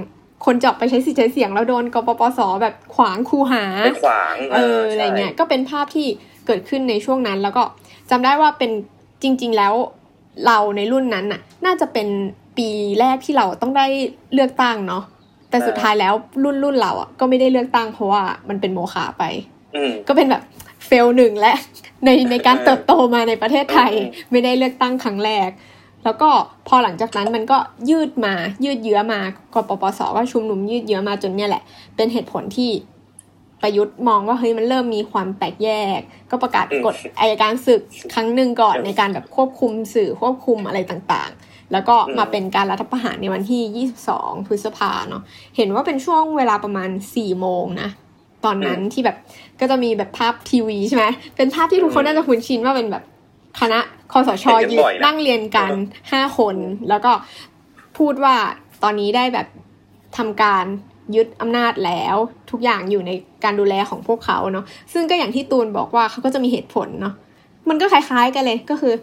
[0.44, 3.64] คนจะออกไปใช้สิทธิ์ใช้เสียงแล้วโดนกปปสแบบขวางคูหา
[4.04, 6.06] ขวางเอออะไรเงี้ยก็เป็นภาพที่
[6.46, 7.62] เกิดขึ้นในช่วงนั้นแล้วก็
[8.10, 8.70] จำได้ว่าเป็น
[9.22, 9.74] จริง ๆ แล้ว
[10.46, 12.08] เราในรุ่นนั้นน่ะ น่าจะเป็น
[12.58, 12.68] ปี
[13.00, 13.86] แรกที่เราต้องได้
[14.34, 15.02] เลือกตั้งเนาะ
[15.50, 16.12] แต่สุดท้ายแล้ว
[16.44, 19.24] รุ่นรุ่นเราอะก็ไม่ได้เลือกตั้งเพราะว่ามันเป็นโมฆะไป
[20.08, 20.42] ก็เป็นแบบ
[20.86, 21.52] เฟลหนึ่งและ
[22.04, 23.92] ในในการเติบโตมาในประเทศไทย
[24.30, 25.48] ไม่ได้เลือกตั้งครั้งแรก
[26.04, 26.30] แล้วก็
[26.68, 27.58] พอหลังจากนั้นมันก็
[27.90, 29.22] ยืดมายืดเยื้อมา
[29.54, 31.62] กปปสก็ชุมนุมยืดเยื้อมาจนเนี่ยแหละ
[31.96, 32.70] เป็นเหตุผลที่
[33.62, 37.80] ประยุทธ์มองว่าเฮ้ยมันเริ่มมีความแตกแยก ก็ประกาศกฎอายการศึก
[38.14, 45.22] ครั้งหนึ่งก่อนในการแบบควบคุมสื่อควบคุมอะไรต่างๆ แล้วก็มาเป็นการรัฐประหารในวันที่ 22 พฤษภาเนาะ
[45.56, 47.90] เห็นว่าเป็นช่วงเวลาประมาณ 4 โมงนะ
[48.44, 49.16] ตอนนั้นที่แบบ
[49.60, 51.04] ก็จะมีแบบภาพทีวีใช่ไหม
[51.36, 53.04] เป็นภาพที่ทุกคนน่าจะคุ้นชินว่าเป็นแบบ
[53.60, 53.80] คณะ
[54.12, 55.72] คอสชยืนนั่งเรียนกัน
[56.12, 56.56] ห้าคน
[56.88, 57.12] แล้วก็
[57.98, 58.36] พูดว่า
[58.82, 59.46] ตอนนี้ได้แบบ
[60.16, 60.64] ทำการ
[61.16, 62.16] ยึดอำนาจแล้ว
[62.50, 63.10] ทุกอย่างอยู่ใน
[63.44, 67.14] การดูแลของพวกเขาเนาะซึ่งก็อย่างที่ตูนบอกว่าเขาก็จะมีเหตุผลเนาะ
[67.68, 68.94] มันก็คล้าย ๆ กันเลยก็คือ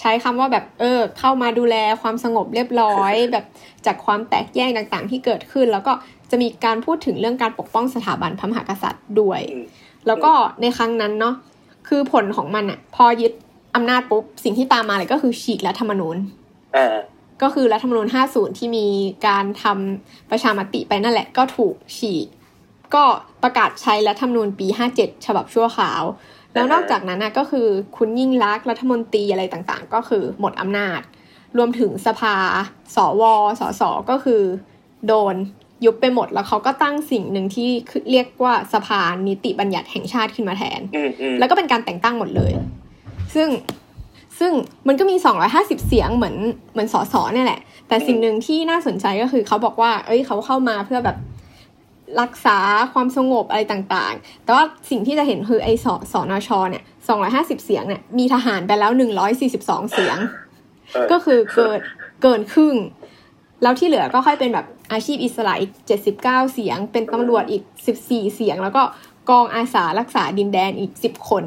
[0.00, 3.44] ใช้คำว่าแบบเออเข้ามาดูแลความสงบเรียบร้อย แบบ
[3.86, 5.92] จากความแตกแยกต่างๆ ที่เกิดขึ้น แล้วก็
[6.30, 9.40] จะมีการพูดถึงเรื่องการปกป้องสถาบันพระมหากษัตริย์ด้วย
[10.06, 11.34] แล้วก็ในครั้งนั้นเนาะ
[11.88, 13.32] คือผลของมันอะพอยึด
[13.74, 16.16] อำนาจปุ๊บสิ่งที่ตามมาเลยก็คือฉีกรัฐธรรมนูญ
[17.42, 18.86] ก็คือรัฐธรรมนูญ50 ที่มี
[19.26, 22.26] การทำประชามติไปนั่นแหละก็ถูกฉีก
[22.94, 23.04] ก็
[23.42, 26.02] ประกาศใช้รัฐธรรมนูญปี 57 ฉบับชั่วขาว
[26.54, 31.00] แล้วนอกจากนั้นนะก็คือคุณยิ่งรักรัฐมนตรีอะไรต่างๆ ก็คือหมดอำนาจ
[31.56, 32.34] รวมถึงสภา
[32.96, 33.22] สว
[33.60, 34.42] สส ก็คือ
[35.06, 35.34] โดน
[35.84, 37.70] ยุบไปหมดแล้วเขาก็ตั้งสิ่งหนึ่งที่
[38.10, 40.80] เรียกว่าสภานิติบัญญัติแห่งชาติขึ้นมาแทน
[41.38, 42.52] แล้วก็เป็นการแต่งตั้งหมดเลย
[43.34, 43.48] ซึ่ง
[44.38, 44.52] ซึ่ง
[44.88, 45.16] มันก็มี
[45.52, 46.36] 250 เสียงเหมือน
[46.72, 51.16] เหมือนสสเนี่ยแหละ แต่สิ่งหนึ่งที่น่าสนใจก็คือเขาบอกว่า เอ้ยเขาเข้ามาเพื่อแบบ
[52.20, 52.58] รักษา
[52.92, 56.82] ความสงบอะไรต่างๆ แต่ว่าสิ่งที่จะเห็นคือไอ้สสนชเนี่ย
[57.24, 58.92] 250 เสียงเนี่ยมีทหารไปแล้ว
[59.42, 60.18] 142 เสียง
[61.10, 61.78] ก็คือเกิน
[62.22, 62.76] เกินครึ่ง
[63.62, 65.72] แล้วที่เหลือก็ค่อยเป็นแบบอาชีพอิสระอีก
[66.16, 67.62] 79 เสียง เป็นตำรวจอีก
[67.98, 68.82] 14 เสียง แล้วก็
[69.30, 71.44] กองอาสารักษาดินแดนอีกสิบคน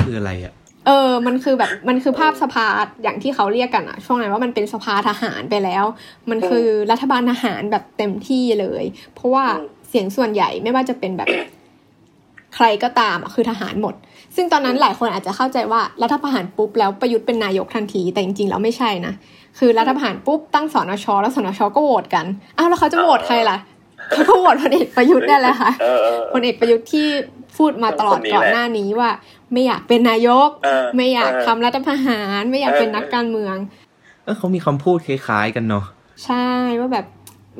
[0.00, 0.52] คืออะไรอะ
[0.86, 2.66] เออ มันคือแบบมันคือภาพสภา
[3.02, 5.84] อย่างที่เขาเรียกกันอะช่วงนั้นว่ามันเป็นสภาทหารไปแล้ว
[6.30, 9.44] มันคือรัฐบาลทหารแบบเต็มที่เลย เพราะว่า
[9.88, 11.28] เสียงส่วนใหญ่ไม่ว่าจะเป็นแบบ
[12.54, 13.94] ใครก็ตามอะคือทหารหมด
[14.36, 19.14] ซึ่งตอนนั้นหลายคนอาจจะเข้าใจว่ารัฐประหารปุ๊บแล้วประยุทธ์เป็นนายกทันที แต่จริงๆแล้วไม่ใช่นะ
[19.58, 23.56] คือรัฐประหารปุ๊บตั้งสนชแล้วสนชก็โหวตกัน อ้าวแล้วเขาจะโหวตใครล่ะ
[24.10, 27.08] เขาก็โหวตพลเอกประยุทธ์นี่แหละค่ะเออเออพลเอกประยุทธ์ที่
[27.60, 29.10] พูดมาตลอดคนนี้ก่อนแหละหน้านี้ว่า
[29.52, 33.56] ไม่อยากเป็นนายกเออไม่อยากเออทำรัฐประหาร ไม่อยากเออเป็นนักการเมือง
[34.24, 35.84] เออเขามีคำพูดคล้ายๆกันเนาะ
[36.24, 36.46] ใช่
[36.80, 37.06] ว่าแบบ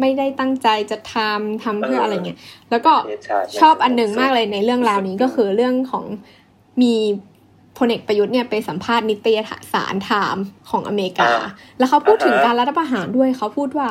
[0.01, 2.39] ไม่ได้ตั้งใจจะทำทำเพื่ออะไรเงี้ย
[2.71, 6.05] แล้วก็เนชาติชอบอันหนึ่งมากเลยในเรื่องราวนี้ก็คือเรื่องของ
[6.83, 6.95] มี
[7.79, 9.39] พลเอกประยุทธ์เนี่ยไปสัมภาษณ์นิตย
[9.73, 11.31] สารไทม์ของอเมริกา
[11.79, 13.89] แล้วเขาพูดถึงการรัฐประหารด้วยเขาพูดว่า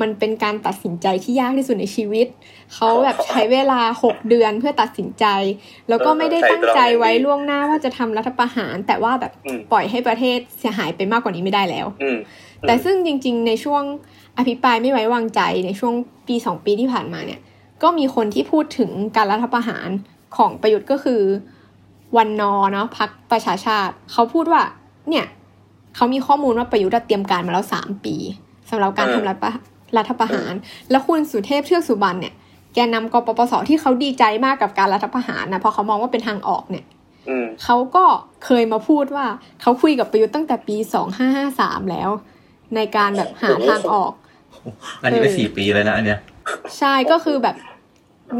[0.00, 2.26] มันเป็นการตัดสินใจที่ยากที่สุดในชีวิต
[2.74, 5.24] เขาแบบใช้เวลาหกเดือนเพื่อตัดสินใจ
[5.88, 12.18] แล้วก็ไม่ได้ตั้งใจไว้ล่วงหน้าว่าจะทำรัฐประหาร แต่ว่าแบบอืมปล่อยให้ประเทศเสียหายไปมากกว่านี้ไม่ได้แล้วอืม
[12.66, 13.82] แต่ซึ่งจริง ๆ ในช่วง
[14.38, 15.94] อภิปรายไม่ไว้วางใจในช่วง
[16.28, 17.40] ปีสองปีที่ผ่านมาเนี่ย
[17.82, 19.88] ก็มีคนที่พูดถึงการรัฐประหาร
[20.36, 21.22] ของประยุทธ์ก็คือ
[22.16, 24.62] วันนอเนาะพักประชาชาติ เขาพูดว่า
[25.08, 25.26] เนี่ย
[25.96, 28.14] เขามีข้อมูลว่าประยุทธ์อะเตรียมการมาแล้วสามปี
[28.70, 29.52] สำหรับการเออทำรัฐประ
[29.96, 30.52] รัฐประหาร
[30.90, 32.34] แล้วคุณสุเทพเทือกสุบรรณเนี่ย
[32.74, 36.84] แกนนำกปปสที่เขาดีใจมากกับการรัฐประหารนะเพราะเขามองว่าเป็นทางออกเนี่ย
[37.28, 38.04] อืมเขาก็
[38.44, 39.26] เคยมาพูดว่า
[39.62, 42.10] เขาคุยกับประยุทธ์ตั้งแต่ปีสองห้าห้าสามแล้ว
[42.76, 44.12] ในการแบบหาทางออก
[45.02, 46.20] อันนี้เป็นสี่ปีเลยนะอันเนี้ย
[46.78, 47.56] ใช่ก็คือแบบ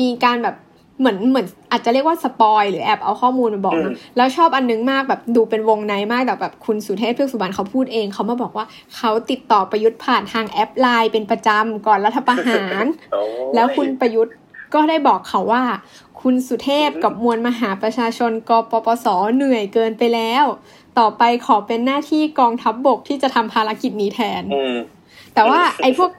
[0.01, 0.57] มีการแบบ
[0.99, 14.35] เหมือนเหมือนอาจจะเรียกว่าสปอยหรือแอบเอาข้อมูลมาบอกอืนะมแล้วชอบอันนึงมากแบบดูเป็นวงในมากแต่แบบคุณสุเทพเทือกสุบรรณเขาพูดเองเขามาบอกว่าเขาติดต่อประยุทธ์ผ่านทางแอปไลน์เป็นประจำก่อนรัฐประหารโอ้ยแล้วคุณประยุทธ์
[14.75, 15.63] ก็ได้บอกเขาว่า
[16.21, 19.07] คุณสุเทพกับมวลมหาประชาชนกปปส
[19.37, 20.45] เหนื่อยเกินไปแล้ว
[20.99, 24.77] ต่อไปขอเป็นหน้าที่กองทัพบบกที่จะทำภารกิจนี้แทนอืม
[25.35, 26.11] แต่ว่าไอ้พวก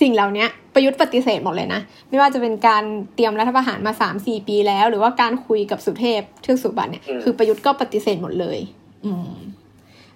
[0.00, 0.46] สิ่งเหล่านี้
[0.78, 8.58] ประยุทธ์ปฏิเสธหมดเลยนะ ไม่ว่าจะเป็นการเตรียมรัฐประหารมาสามสี่ปีแล้ว หรือว่าการคุยกับสุเทพเทือกสุบรรณเนี่ยอืมคือประยุทธ์ก็ปฏิเสธหมดเลย
[9.04, 9.32] อืม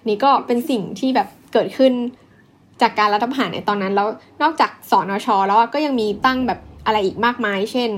[0.07, 1.93] นี่ก็เป็นสิ่งที่แบบเกิดขึ้น
[2.81, 4.07] จากการรัฐประหารในตอนนั้น แล้ว
[4.41, 7.89] นอกจากสอนชแล้วก็ยังมีตั้งแบบอะไรอีกมากมาย เช่น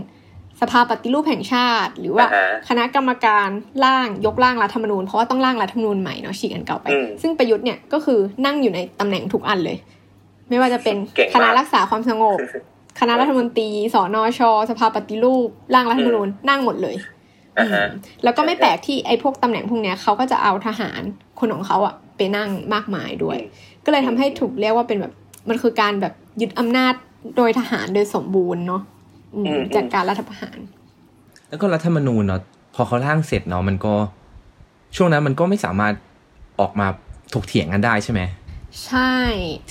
[0.62, 3.48] สภาปฏิรูปแห่งชาติ หรือว่าอ่าฮะคณะกรรมการ
[3.86, 9.78] ร่างยกร่างรัฐธรรมนูญเพราะว่าต้องร่างรัฐธรรมนูญใหม่เนาะฉีกอันเก่าไปอืมซึ่งประยุทธ์เนี่ยก็คือนั่งอยู่ในตำแหน่งทุกอันเลย
[10.50, 12.40] ไม่ว่าจะเป็นเก่งมากคณะรักษาความสงบ
[13.00, 16.96] คณะรัฐมนตรีสนชสภาปฏิรูป ร่างรัฐธรรมนูญนั่งหมดเลย
[17.60, 21.02] อ่าฮะอืมแล้วก็ไม่แปลกที่ไอ้พวกตำแหน่งพวกเนี้ยเขาก็จะเอาทหาร
[21.40, 23.40] คนของเขาอะไปนั่งมากมายด้วย
[23.86, 25.14] ก็เลยทำให้ถูกเรียกว่าเป็นแบบ
[25.50, 26.94] มันคือการแบบยึดอำนาจ
[27.38, 28.82] โดยทหารโดยสมบูรณ์เนาะ
[29.36, 30.58] อืมอืมจากการรัฐประหาร
[31.50, 32.42] แล้วก็รัฐธรรมนูญเนาะ
[32.76, 33.94] พอเขาร่างเสร็จเนาะมันก็
[34.96, 35.94] ช่วงนั้นมันก็ไม่สามารถ
[36.60, 36.88] ออกมา
[37.34, 38.22] ถกเถียงกันได้ใช่ไหม
[38.86, 39.16] ใช่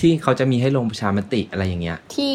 [0.01, 2.31] ที่เขาจะมีให้ลงประชามติอะไรอย่างเงี้ย ที่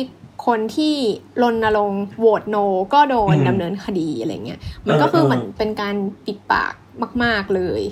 [0.46, 0.94] คนที่
[1.42, 2.56] รณรงค์โหวตโน
[2.94, 5.94] ก็โดนอืมดำเนินคดีอะไรเงี้ย มันก็คือเออเหมือนเป็นการ
[6.26, 6.74] ปิดปาก
[7.22, 7.83] มาก ๆเลย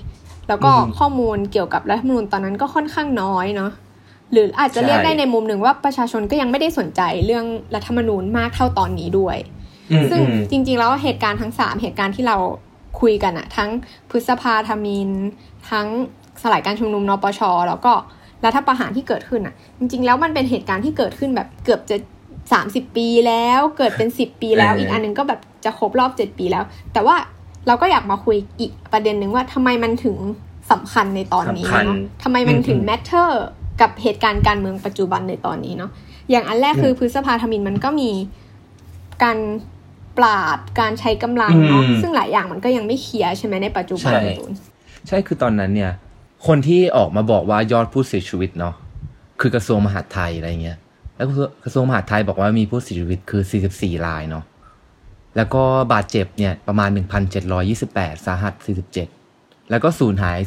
[0.49, 3.73] แล้วก็อืมข้อมูลเกี่ยวกับรัฐธรรมนูญตอนนั้นก็ค่อนข้างน้อยเนาะ
[4.33, 9.37] หรืออาจจะเรียกใช่ได้ในมุมหนึ่งว่าประชาชนก็ยังไม่ได้สนใจเรื่องรัฐธรรมนูญมากเท่าตอนนี้ด้วย
[9.93, 12.37] อืมซึ่งอืมจริงๆแล้วเหตุการณ์ทั้งสามเหตุการณ์ที่เรา
[13.01, 13.71] คุยกันอะทั้ง
[14.11, 15.11] พฤษภาธมิน
[15.71, 15.87] ทั้ง
[16.43, 17.93] สลายการชุมนุมนปชแล้วก็
[18.44, 21.96] รัฐประหารที่เกิดขึ้นอะจริง ๆ แล้วมันเป็นเหตุการณ์ที่เกิดขึ้นแบบเกือบจะ
[22.53, 27.16] สามสิบปีแล้วเกิดเป็นสิบปีแล้วเอออีอีกอันหนึงก็แบบจะครบรอบเจ็ดปีแล้ว แต่ว่า
[27.66, 30.16] เราก็อยากมาคุยอีกประเด็นหนึ่งว่าทำไมมันถึง
[30.70, 33.45] สำคัญในตอนนี้สำคัญเนาะทำไมมันถึงอืม matter
[33.81, 35.90] กับเหตุการณ์การเมืองปัจจุบันในตอนนี้เนาะ
[36.31, 38.11] อย่างอันแรกคือพฤษภาทมิฬมันก็มี
[39.22, 39.38] การ
[40.18, 44.53] ปราบการใช้กำลังเนาะอืมซึ่งหลายอย่างมันก็ยังไม่เคลียร์ใช่ไหมในปัจจุบันใช่ตูน
[45.09, 45.92] ใช่คือตอนนั้นเนี่ย
[46.46, 48.74] คนที่ออกมาบอกว่ายอดผู้เสียชีวิตเนาะ
[49.40, 50.79] คือกระทรวงมหาดไทยอะไรเงี้ย
[51.16, 51.27] แล้ว
[51.64, 53.42] กระทรวงมหาดไทยบอกว่ามีผู้เสียชีวิตคือ
[53.74, 54.44] 44 รายเนาะ
[55.37, 56.90] แล้วก็บาดเจ็บเนี่ยประมาณ
[57.59, 58.53] 1,728 สาหัส
[59.12, 60.38] 47 แล้วก็สูญหาย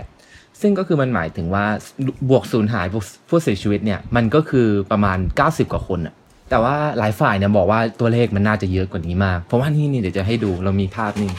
[0.00, 1.64] 48 ซึ่งก็คือมันหมายถึงว่า
[2.30, 6.14] บวกสูญหายบวกผู้เสียชีวิตเนี่ยมันก็คือประมาณ 90 กว่าคนอะ
[6.50, 11.30] แต่ว่าหลายฝ่ายเนี่ยบอกว่าตัวเลขมันน่าจะเยอะกว่านี้มาก เพราะว่านี่นี่เดี๋ยวจะให้ดูเรามีภาพนี่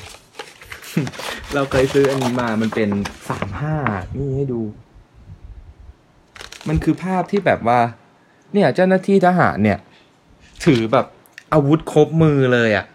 [1.53, 2.89] เราเคยซื้ออันนี้มา มันเป็น
[3.29, 3.75] สามห้า
[4.17, 4.61] นี่ให้ดู
[6.67, 7.79] มันคือภาพที่แบบว่า
[8.53, 9.79] เนี่ย เจ้าหน้าที่ทหารเนี่ย
[10.65, 11.05] ถือแบบ
[11.53, 12.85] อาวุธครบมือเลยอะ่ะ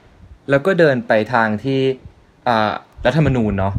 [0.50, 1.80] แล้วก็เดินไปทางที่
[2.48, 2.72] อ่า
[3.06, 3.74] รัฐธรรมนูญเนาะ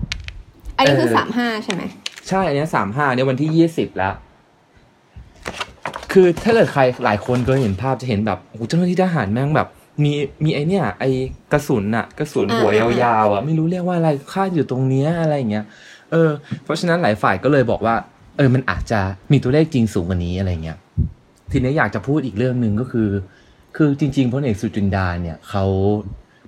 [0.78, 1.84] อันนี้คือเออสามห้าใช่ไหม
[2.30, 4.14] ใช่ อันเนี้สามห้าเนี่ยวันที่ยี่สิบแล้ว
[6.12, 9.70] คือถ้าเกิดใครหลายคนก็เห็นภาพจะเห็นแบบโอ้โหเจ้าหน้าที่ทหารแม่งแบบ
[10.04, 10.12] มี
[10.44, 11.04] มีไอเนี่ย ไอ
[11.54, 15.66] กระสุนอะกระสุนหัวยาวๆอะไม่รู้เรียกว่าอะไรคาดอยู่ตรงเนี้ยอะไรอย่างเงี้ย
[16.12, 16.30] เออ
[16.64, 17.96] เพราะฉะนั้นหลายฝ่ายก็เลยบอกว่า
[18.38, 19.00] เออมันอาจจะ
[19.32, 20.78] มีตัวเลขจริงสูงกว่านี้อะไรเงี้ย
[21.52, 23.10] ทีนี้อยากจะพูดอีกเรื่องหนึ่งก็คือ
[23.76, 25.64] คือจริงๆพลเอกสุจินดาเนี่ยเขา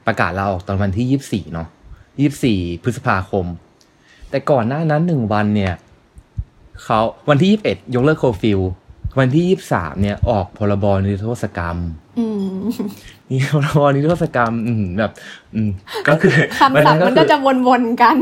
[0.06, 1.68] ประกาศลาออกตอนวันที่ยี่สิบสี่เนาะ
[2.20, 3.46] ยี่สิบสี่พฤษภาคม
[4.30, 5.74] แต่ก่อนหน้านั้นหนึ่งวันเนี่ย
[6.84, 8.60] เขาวันที่ยี่สิบเอ็ดยกเลิกโคฟิล
[9.20, 12.01] วันที่ยี่สามเนี่ยออกพรบนิรโทษกรรมอืม
[13.30, 15.12] นี่พรบนิรโทษกรรม อืมแบบ
[15.56, 15.70] อืม
[16.08, 18.16] ก็คือคำศัพท์มันก็จะวนๆกัน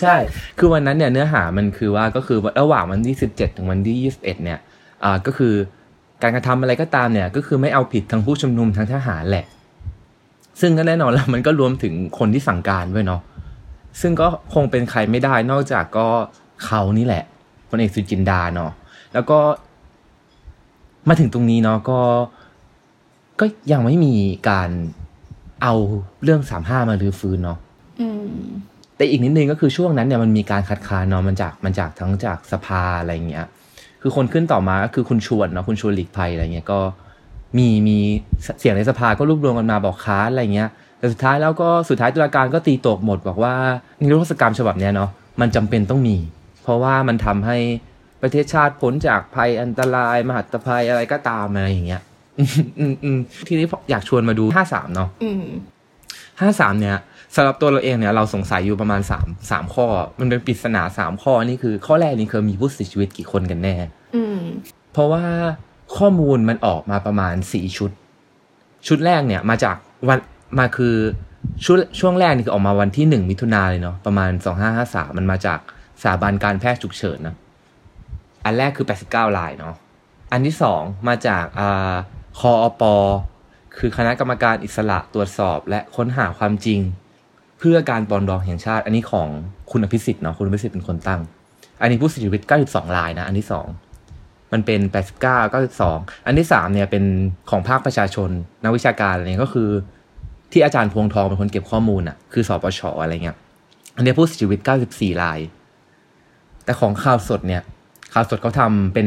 [0.00, 0.16] ใช่
[0.58, 4.58] คือวันนั้นเนี่ยเนื้อหามันคือว่าก็คือระหว่างวันที่สิบเจ็ดถึงวันที่ยี่สิบเอ็ดเนี่ย
[5.04, 5.54] อ่าก็คือ
[6.22, 9.44] การกระทำอะไรก็ตามเนี่ย ก็คือไม่เอาผิดทั้งผู้ชุมนุมทั้งทหารแหละ
[10.60, 13.20] ซึ่งก็แน่นอนแล้วมันก็รวมถึงคนที่สั่งการด้วยเนาะ
[14.00, 16.06] ซึ่งก็คงเป็นใครไม่ได้นอกจากก็
[16.64, 17.24] เขานี่แหละ
[17.68, 18.72] พลเอกสุจินดาเนาะ
[19.14, 19.38] แล้วก็
[21.08, 22.00] มาถึงตรงนี้เนาะก็
[23.40, 24.14] ก็ยังไม่มี
[24.50, 24.70] การ
[25.62, 25.74] เอา
[26.22, 27.58] เรื่องสามห้ามารื้อฟื้นเนาะ
[28.00, 28.26] อืม
[28.96, 33.46] แต่อีกนิดนึงก็คือช่วงนั้นเนี่ยมันมีการคัดค้านเนาะมันจากมันจากทั้งจากสภาอะไรเงี้ย
[34.02, 36.80] คือคนขึ้นต่อมาก็คือคุณชวนเนาะคุณชวนหลีกภัยอะไรเงี้ยก็
[37.58, 37.98] มีมี
[38.60, 43.54] เสียงในสภาก็รวบรวมกันมาบอกค้านอะไรเงี้ย แต่สุดท้ายแล้วก็สุดท้ายตุลาการก็ตีตกหมดบอกว่า
[44.00, 46.16] นิรโทษกรรมฉบับเนี้ยเนาะมันจำเป็นต้องมี
[46.62, 47.58] เพราะว่ามันทำให้
[48.22, 52.02] ประเทศชาติพ้นจากภัยอันตราย มหัตภัยอะไรก็ตามอะไรอย่างเงี้ย
[52.38, 53.18] อืมอืมอืม
[53.48, 55.44] ทีนี้อยากชวนมาดูห้าสามเนาะอืม
[56.40, 56.96] ห้าสามเนี่ย
[57.34, 59.86] สำหรับตัวเราเองเนี่ยเราสงสัยอยู่ประมาณสามสามข้อ
[60.20, 63.76] มันเป็นปริศนาสามข้อนี่คือ ข้อแรกนี่คือมีผู้เสียชีวิตกี่คนกันแน่
[64.16, 64.40] อืม
[64.92, 65.24] เพราะว่า
[65.96, 67.90] ข้อมูลมันออกมาประมาณสี่ชุด
[68.86, 69.76] ชุดแรกเนี่ย มาจาก
[70.08, 70.18] วัน
[70.58, 70.96] มาคือ
[71.64, 75.58] ชุดช่วงแรกนี่คือออกมาวันที่หนึ่งมิถุนาเลยเนาะประมาณสองห้าห้าสามมันมาจาก
[76.02, 77.36] สถาบันการแพทย์ฉุกเฉินนะ
[78.44, 79.74] อันแรกคือแปดสิบเก้ารายเนาะ
[80.32, 81.94] อันที่สองมาจากอ่า
[82.38, 82.82] คออป
[83.78, 86.80] คือคณะกรรมการอิสระตรวจสอบ และค้นหาความจริง
[87.58, 89.28] เพื่อการปรองดองแห่งชาติ อันนี้ของ
[89.70, 91.20] คุณอภิสิทธิ์เนาะคุณอภิสิทธิ์เป็นคนตั้ง
[91.80, 93.66] อันนี้ผู้เสียชีวิต 92รายนะ อันที่สอง
[94.52, 94.80] มันเป็น
[95.22, 97.04] 89 92 อันที่สามเนี่ยเป็น
[97.50, 98.30] ของภาคประชาชน
[98.64, 99.70] นักวิชาการอะไรเงี้ยก็คือ
[100.52, 103.36] ที่อาจารย์พวงทองเป็นคนเก็บข้อมูลอะคือสปชอะไรเงี้ย
[103.96, 104.58] อันนี้ผู้เสียชีวิต
[104.90, 105.38] 94ราย
[106.64, 107.62] แต่ของข่าวสดเนี่ย
[108.12, 109.06] ข่าวสดเขาทำเป็น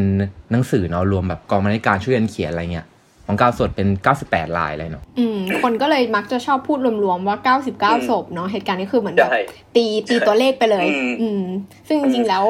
[0.51, 2.87] หนังสือเนาะรวมแบบกองบรรณาการช่วยกันเขียนอะไรเงี้ย
[3.29, 3.87] ของข่าวสดเป็น
[4.23, 7.37] 98รายอะไรเนาะอืมคนก็เลยมักจะชอบพูดรวมๆว่า
[7.73, 9.41] 99ศพเนาะเหตุการณ์นี้คือเหมือนแบบใช่
[9.75, 11.43] ตีตีตัวเลขไปเลยอืมอืม
[11.87, 12.43] ซึ่งจริงๆแล้ว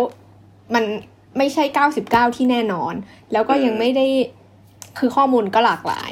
[0.74, 0.84] มัน
[1.38, 1.64] ไม่ใช่
[2.00, 2.94] 99 ที่แน่นอน
[3.32, 4.06] แล้วก็ยังไม่ได้
[5.00, 6.12] คือข้อมูลก็หลากหลาย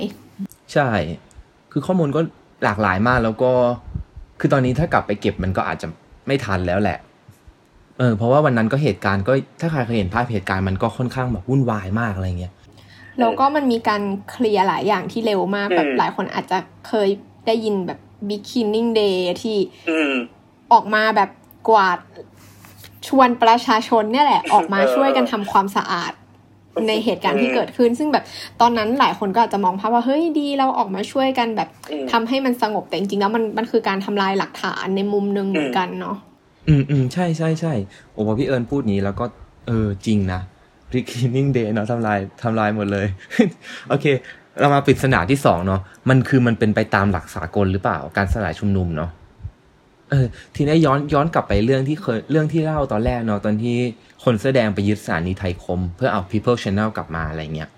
[0.74, 0.90] ใช่
[1.72, 2.22] คือข้อมูลก็
[2.64, 3.52] หลากหลายมากแล้วก็
[4.40, 5.88] คือตอนนี้ถ้ากลับไปเก็บมันก็อาจจะ
[6.28, 6.98] ไม่ทันแล้วแหละ
[7.98, 12.54] เออ เพราะว่าวันนั้นก็เหตุการณ์ก็ถ้าใครเคยเห็นภาพเหตุการณ์มันก็ค่อนข้างแบบวุ่นวายมากอะไรเงี้ย
[13.20, 14.02] แล้วก็มันมีการ
[14.32, 17.10] เคลียร์หลายอย่างที่เร็วมากอืมแบบหลายคนอาจจะเคย
[17.48, 18.00] ได้ยินแบบ
[18.30, 19.58] beginning day ที่
[19.90, 20.14] อืม
[20.74, 21.30] ออกมาแบบ
[21.70, 22.00] กวาด
[23.08, 26.14] ชวนประชาชนเนี่ยแหละ ออกมาเออช่วยกันทำความสะอาด
[26.88, 28.24] ในเหตุการณ์ที่เกิดขึ้น ซึ่งแบบ
[28.62, 36.18] ตอนนั้นหลายคนก็อาจจะมองภาพว่าเฮ้ยดีเราออกมาช่วยกันแบบอืมทำให้มันสงบแต่จริงๆแล้วมันมันคือการทำลายหลักฐานในมุมหนึ่งเหมือนกันเนาะ
[36.68, 37.74] อืมอืมใช่ใช่ใช่
[38.12, 39.26] โอ้พอพี่เอิญพูดนี้แล้วก็
[39.68, 40.42] เออจริงนะ
[40.93, 43.08] beginning day เนาะทำลายทำลายหมดเลย
[43.89, 44.06] โอเค
[44.60, 49.12] เรามาปริศนาที่สองเนาะมันคือมันเป็นไปตามหลักสากลหรือเปล่าการสลายชุมนุมเนาะ
[50.12, 53.76] เออทีนี้ย้อนย้อนกลับไปเรื่องที่เคยเรื่องที่เล่าตอนแรกเนาะตอนที่
[54.23, 57.69] คนเสื้อแดงไปยึดสถานีไทยคม เพื่อเอา People Channel กลับมาอะไรเงี้ย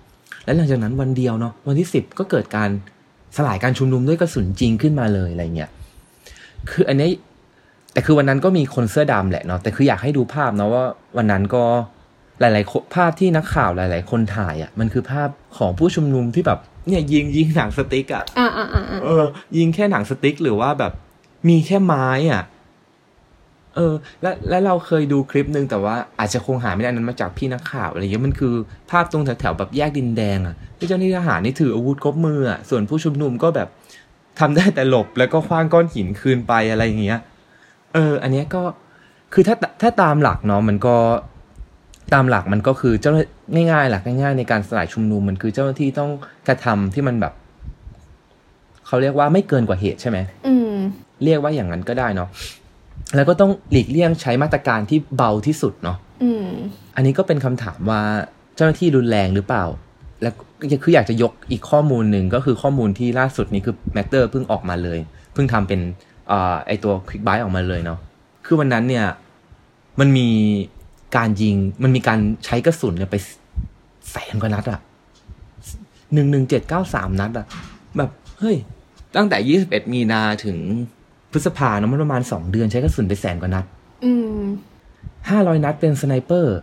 [0.44, 2.70] แล้วหลังจากนั้นวันเดียวเนาะวันที่สิบก็เกิดการ
[3.38, 5.70] สลายการชุมนุมด้วยกระสุนจริงขึ้นมาเลยอะไรเงี้ย
[6.72, 7.12] คืออันนี้
[7.94, 10.84] แต่คือวันนั้นก็มีคนเสื้อดำแหละเนาะแต่คืออยากให้ดูภาพเนาะว่า
[11.18, 11.64] วันนั้นก็
[12.40, 19.26] หลายๆคนภาพที่นักข่าวหลาย ๆ คนถ่ายอะ่ะ มันคือภาพของผู้ชุมนุมที่แบบเนี่ยยิงยิงหนังสติ๊กอะ่ะอ่าอ่าอ่าอ่าเออ
[19.58, 20.94] ยิงแค่หนังสติ๊กหรือว่าแบบ
[21.50, 22.44] มีแค่ไม้อะ่ะ
[23.76, 28.54] เออ และและเราเคยดูคลิปหนึ่งแต่ว่าอาจจะคงหาไม่ได้นั้นมาจากพี่นักข่าวอะไรเงี้ยมันคือ
[28.92, 33.68] ภาพตรงแถวๆแบบแยกดินแดงอะ่ะที่เจ้าหน้าที่ทหารนี่ถืออาวุธครบมืออะ่ะส่วนผู้ชุมนุมก็แบบ
[34.40, 37.20] ทำได้แต่หลบแล้วก็คว้างก้อนหินคืนไปอะไรอย่างเงี้ย
[37.94, 38.62] เออ อันเนี้ยก็
[39.34, 40.96] คือถ้าถ้าตามหลักเนาะมันก็
[42.14, 46.12] ตามหลักมันก็คือเจ้าหน้าง่ายๆหลักง่ายๆ ในการสลายชุมนุมมันคือเจ้าหน้าที่ต้อง
[46.48, 47.34] กระทำที่มันแบบ
[48.88, 50.18] เขาเรียกว่าไม่เกินกว่าเหตุใช่ไหม
[50.48, 50.74] อืม
[51.24, 52.30] เรียกว่าอย่างนั้นก็ได้เนาะ
[53.16, 56.48] แล้วก็ต้องหลีกเลี่ยงใช้มาตรการที่เบาที่สุดเนาะอืม
[56.96, 58.02] อันนี้ก็เป็นคำถามว่า
[58.56, 59.66] เจ้าหน้าที่รุนแรงหรือเปล่า
[60.22, 60.30] และ
[60.84, 65.00] คืออยากจะยกอีกข้อมูลหนึ่งก็คือข้อมูลที่ล่าสุดนี้คือแมตเตอร์เพิ่งออกมาเลย
[65.34, 65.80] เพิ่งทำเป็น
[66.32, 68.00] อ่าไอตัวควิกบายออกมาเลยเนาะ
[68.46, 69.06] คือวันนั้นเนี่ย
[70.00, 70.28] มันมี
[71.18, 73.16] การยิงมันมีการใช้กระสุนเนี่ยไป
[74.12, 74.80] แสนกว่านัดอะ
[76.14, 77.46] หนึ่งหนึ่งเจ็ดเก้าสามนัดอะ
[77.98, 78.56] แบบเฮ้ย
[79.16, 80.58] ตั้งแต่ยี่สิบเอ็ดมีนาถึง
[81.32, 83.66] พฤษภาเนาะมันประมาณสองเดือนใช้กระสุนไปแสนกว่านัด
[84.06, 84.40] อืม
[85.30, 86.58] ห้าร้อยนัดเป็นสไนเปอร์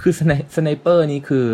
[0.00, 1.46] คือสไนสไนเปอร์นี่คือ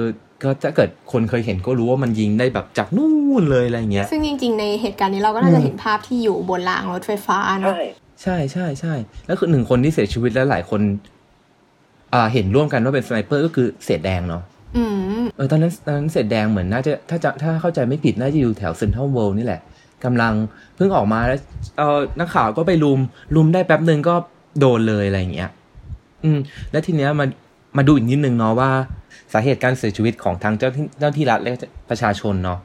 [0.42, 7.76] ก็ถ้าเกิดคนเคยเห็นก็รู้ว่ามันยิงได้แบบจากนู่นเลยอะไรเงี้ย ซึ่งจริง ๆ ในเหตุการณ์นี้เราก็น่าจะเห็นภาพที่อยู่บนรางรถไฟฟ้าเนอะ
[8.22, 8.94] ใช่ใช่ใช่
[9.26, 11.13] แล้วคือหนึ่งคนที่เสียชีวิตแล้วหลายคนอ่า
[12.32, 14.42] เห็นร่วมกันว่าเป็นสไนเปอร์ก็คือเสธแดงเนาะ
[14.76, 14.84] อื
[15.20, 19.60] มเออตอนนั้นตอนนั้นเสธแดงเหมือนน่าจะถ้าจะถ้าเข้าใจไม่ผิดน่าจะอยู่แถวเซ็นทรัลเวิลด์นี่แหละ
[20.04, 20.32] กำลัง
[20.76, 21.40] เพิ่งออกมาแล้ว
[21.78, 23.00] เออนักข่าวก็ไปรุม
[23.36, 24.14] รุมได้แป๊บหนึ่งก็
[24.60, 25.50] โดนเลยอะไรอย่างเงี้ย
[26.24, 26.38] อืม
[26.70, 27.26] แล้วทีเนี้ยมา
[27.76, 28.70] มาดูอีกนิดนึงเนาะว่า
[29.32, 31.52] สาเหตุการเสียชีวิตของทางเจ้าหน้าที่เจ้าหน้าที่รัฐและ
[31.90, 32.58] ประชาชนเนาะ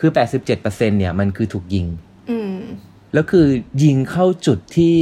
[0.00, 0.10] คือ
[0.54, 1.86] 87%เนี่ยมันคือถูกยิง
[2.30, 2.56] อืม
[3.12, 3.46] แล้วคือ
[3.82, 4.92] ยิงเข้าจุดที่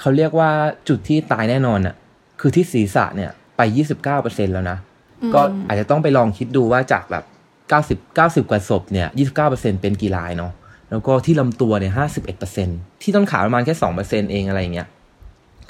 [0.00, 0.50] เขาเรียกว่า
[0.88, 1.94] จุดที่ตายแน่นอนอะ
[2.40, 4.78] คือที่ศีรษะเนี่ย ไปยี่สิบเก้าเปอร์เซ็นแล้วนะ
[5.22, 7.24] อืมก็อาจจะต้องไปลองคิดดูว่าจากแบบ
[7.68, 10.52] เก้าสิบเก้าสิบกว่าศพเนี่ยยี่สิบเก้าเปอร์เซ็นเป็นกี่รายเนาะ
[10.90, 12.68] แล้วก็ที่ลำตัวเนี่ยห้าสิบเอ็ดเปอร์เซ็น
[13.02, 14.88] ที่ต้นขาประมาณแค่สองเปอร์เซ็นเองอะไรเงี้ย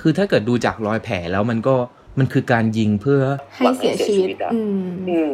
[0.01, 1.75] คือถ้าเกิดดูจากรอยแผลแล้วมันก็
[2.19, 3.21] มันคือการยิงเพื่อ
[3.57, 5.33] ให้เสียชีวิตอะอืมอืม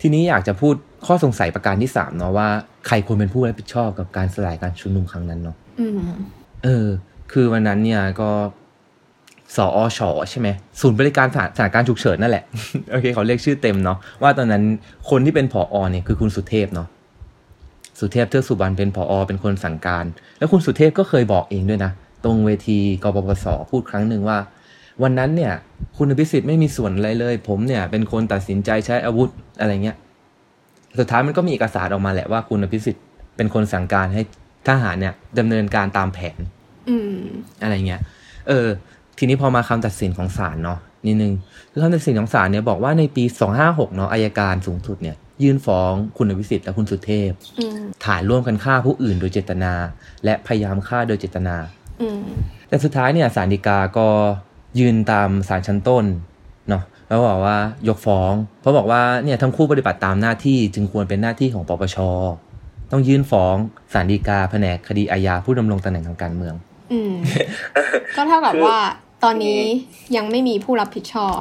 [0.00, 0.74] ทีนี้อยากจะพูด
[1.06, 2.48] ข้อสงสัยประการที่สามเนาะว่า
[2.86, 6.10] ใครควรเป็นผู้รับผิดชอบกับการสลายการชุมนุมครั้งนั้นเนาะอืม
[6.64, 6.86] เออ
[7.32, 8.30] คือวันนั้นเนี่ยก็
[9.56, 10.48] สอชใช่ไหม
[10.80, 12.44] ศูนย์บริการสถานสถานการณ์ฉุกเฉินนั่นแหละ
[12.90, 14.62] โอเคเขาเรียกชื่อเต็มเนาะว่าตอนนั้น
[15.10, 16.88] คนที่เป็นผอเนี่ยคือคุณสุเทพเนาะ
[18.00, 20.04] สุเทพเทือกสุบรรณเป็นผอเป็นคนสั่งการ
[20.38, 21.92] แล้วคุณสุเทพก็เคยบอกเองด้วยนะ
[22.24, 24.38] ตรงเวทีกปปสพูดครั้งหนึ่งว่า
[25.02, 25.52] วันนั้นเนี่ย
[25.96, 29.28] คุณอภิสิทธิ์ไม่มีส่วนอะไรเลย ผมเนี่ย เป็นคนตัดสินใจใช้อาวุธ
[29.60, 29.96] อะไรเงี้ย
[30.98, 33.04] สุดท้ายมันก็มีเอกสารออกมาแหละว่าคุณอภิสิทธิ์
[33.36, 34.22] เป็นคนสั่งการให้
[34.68, 36.38] ทหารเนี่ยดำเนินการตามแผน
[36.88, 37.18] อืม
[37.62, 38.00] อะไรเงี้ย
[38.48, 38.68] เออ
[39.18, 41.32] ทีนี้พอมาคำตัดสินของศาลเนาะนิดนึง
[41.72, 43.24] คือคำตัดสินของศาลเนี่ยบอกว่าในปี
[43.60, 49.72] 256เนาะอายการสูงสุดเนี่ยยื่นฟ้องคุณอภิสิทธิ์และคุณสุเทพอืมฐานร่วมกันฆ่าผู้อื่นโดยเจตนา
[50.24, 51.56] และพยายามฆ่าโดยเจตนา
[52.02, 52.20] อืม
[52.68, 54.08] แต่สุดท้ายเนี่ยศาลฎีกาก็
[54.78, 56.04] ยืนตามศาลชั้นต้น
[56.68, 57.56] เนาะแล้วบอกว่า
[57.88, 61.96] ยกฟ้อง เพราะบอกว่าเนี่ยทั้งคู่ปฏิบัติตามหน้าที่จึงควรเป็นหน้าที่ของปปช
[62.92, 63.56] ต้องยื่นฟ้อง
[63.92, 66.54] ศาลฎีกาแผนกคดีอาญาผู้ดำรงตำแหน่งทางการเมือง
[66.92, 67.14] อืม
[68.16, 68.78] ก็เท่ากับว่า
[69.26, 69.60] ตอนนี้
[70.16, 71.38] ยังไม่มีผู้รับผิดชอบ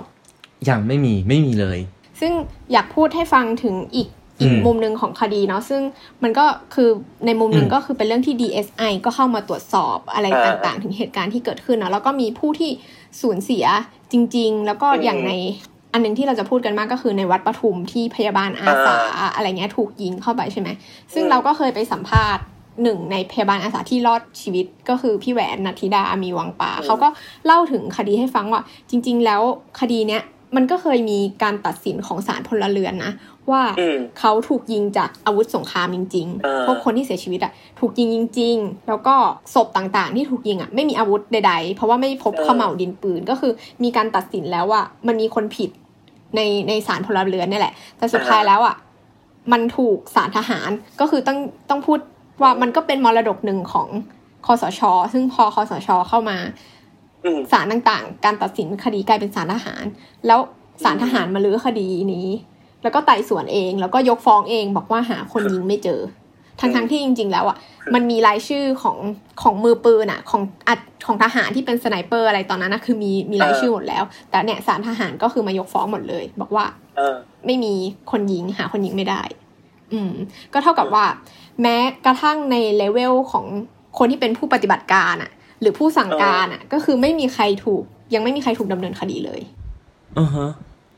[0.70, 1.80] ยังไม่มีไม่มีเลย
[2.20, 2.32] ซึ่ง
[2.72, 5.82] อยากพูดให้ฟังถึงอีกอีกอืมมุมหนึ่งของคดีเนาะซึ่ง
[6.24, 6.90] มันก็คือ
[7.26, 12.72] ในมุมหนึ่งอืมก็คือเป็นเรื่องที่ DSI ก็เข้ามาตรวจสอบอะไรอ่าต่างๆ ถึงเหตุการณ์ที่เกิดขึ้นเนาะแล้วก็มีผู้ที่
[13.22, 13.66] สูญเสีย
[14.12, 15.32] จริง ๆ แล้วก็อืมอย่างใน
[15.94, 18.98] อันหนึงที่เราจะพูดกันมากก็คือในวัดปทุมที่พยาบาลอาสา
[19.36, 20.70] อะไรเงี้ยถูกยิงเข้าไปใช่ไหม
[21.14, 22.44] ซึ่งอืมเราก็เคยไปสัมภาษณ์
[22.84, 27.10] หนึ่งในพยาบาลอาสาที่รอดชีวิตก็คือพี่แหวนนัทธิดามีวังป่าเขาก็
[27.46, 29.42] เล่าถึงคดีให้ฟังว่า จริง ๆ แล้ว
[29.80, 30.24] คดีเนี้ย
[30.56, 33.14] มันก็เคยมีการตัดสินของศาลพลเรือนนะ
[33.52, 39.16] ว่าอืมเขาถูกยิงจากอาวุธสงครามจริงอ่าๆพวกคนที่เสียชีวิตอะถูกยิงจริง ๆ แล้วก็
[39.54, 43.52] ศพต่างๆ ที่ถูกยิงอะไม่มีอาวุธใด ๆ เพราะว่าไม่พบเขม่าวดินปืนก็คือ
[43.84, 45.70] มีการตัดสินแล้วว่ามันมีคนผิด
[46.36, 48.76] ในในศาลพลเรือนนี่แหละ แต่สุดท้ายแล้วอะ
[49.52, 51.38] มันถูกศาลทหารก็คือต้อง
[51.70, 52.00] ต้องพูด
[52.42, 53.88] ว่ามันก็เป็นมรดกหนึ่งของ
[54.46, 54.82] คอสช
[55.14, 56.38] ซึ่งพอคอสช เข้ามา
[57.26, 59.86] อืมศาลต่างๆ การตัดสินคดีกลายเป็นศาลทหาร
[60.28, 60.40] แล้ว
[60.84, 62.28] ศาลทหารมาลื้อคดีนี้
[62.84, 66.02] แล้วก็ไต่สวนเอง แล้วก็ยกฟ้องเองบอกว่าหาคนยิงไม่เจอ
[66.60, 67.58] ทั้งๆที่จริง ๆ แล้วอะ
[67.94, 68.98] มันมีรายชื่อของ
[69.42, 76.66] ของมือปืนอะ ของอัดของทหารที่เป็นสไนเปอร์อะไรตอนนั้นนะคือมีมีรายชื่อหมดแล้ว แต่เนี่ยศาลทหารก็คือมายกฟ้องหมดเลย บอกว่า
[76.98, 77.74] เออไม่มี
[78.12, 79.22] คนยิงหาคนยิงไม่ได้
[79.94, 80.14] อืม
[80.54, 81.06] ก็เท่ากับว่า
[81.62, 83.46] แม้กระทั่งในเลเวลของ
[83.98, 89.42] คนที่เป็นผู้ปฏิบัติการอะหรือผู้สั่งการอะก็คือไม่มีใครถูก ยังไม่มีใครถูกดำเนินคดีเลย
[90.20, 90.50] อือฮะ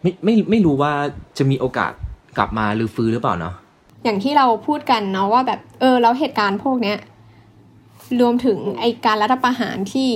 [0.02, 0.92] ไม่ไม่ไม่รู้ว่า
[1.38, 1.92] จะมีโอกาส
[2.38, 3.54] กลับมาหรือฟื้นหรือเปล่าเนาะ
[4.04, 6.98] อย่างที่เราพูดกันเนาะว่าแบบเออแล้วเหตุการณ์พวกเนี้ย
[8.20, 10.10] รวมถึงไอการรัฐประหารที่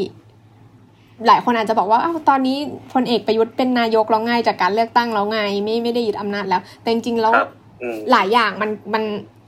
[1.27, 2.57] หลายคนอาจจะบอกว่าอ้าวตอนนี้
[2.93, 7.49] พลเอกประยุทธ์เป็นนายกแล้วไงจากการเลือกตั้งแล้วไง ไม่ไม่ได้ยึดอำนาจแล้ว แต่จริงๆแล้วครับ
[7.81, 9.40] อืมหลายอย่างมันมันเอ่อ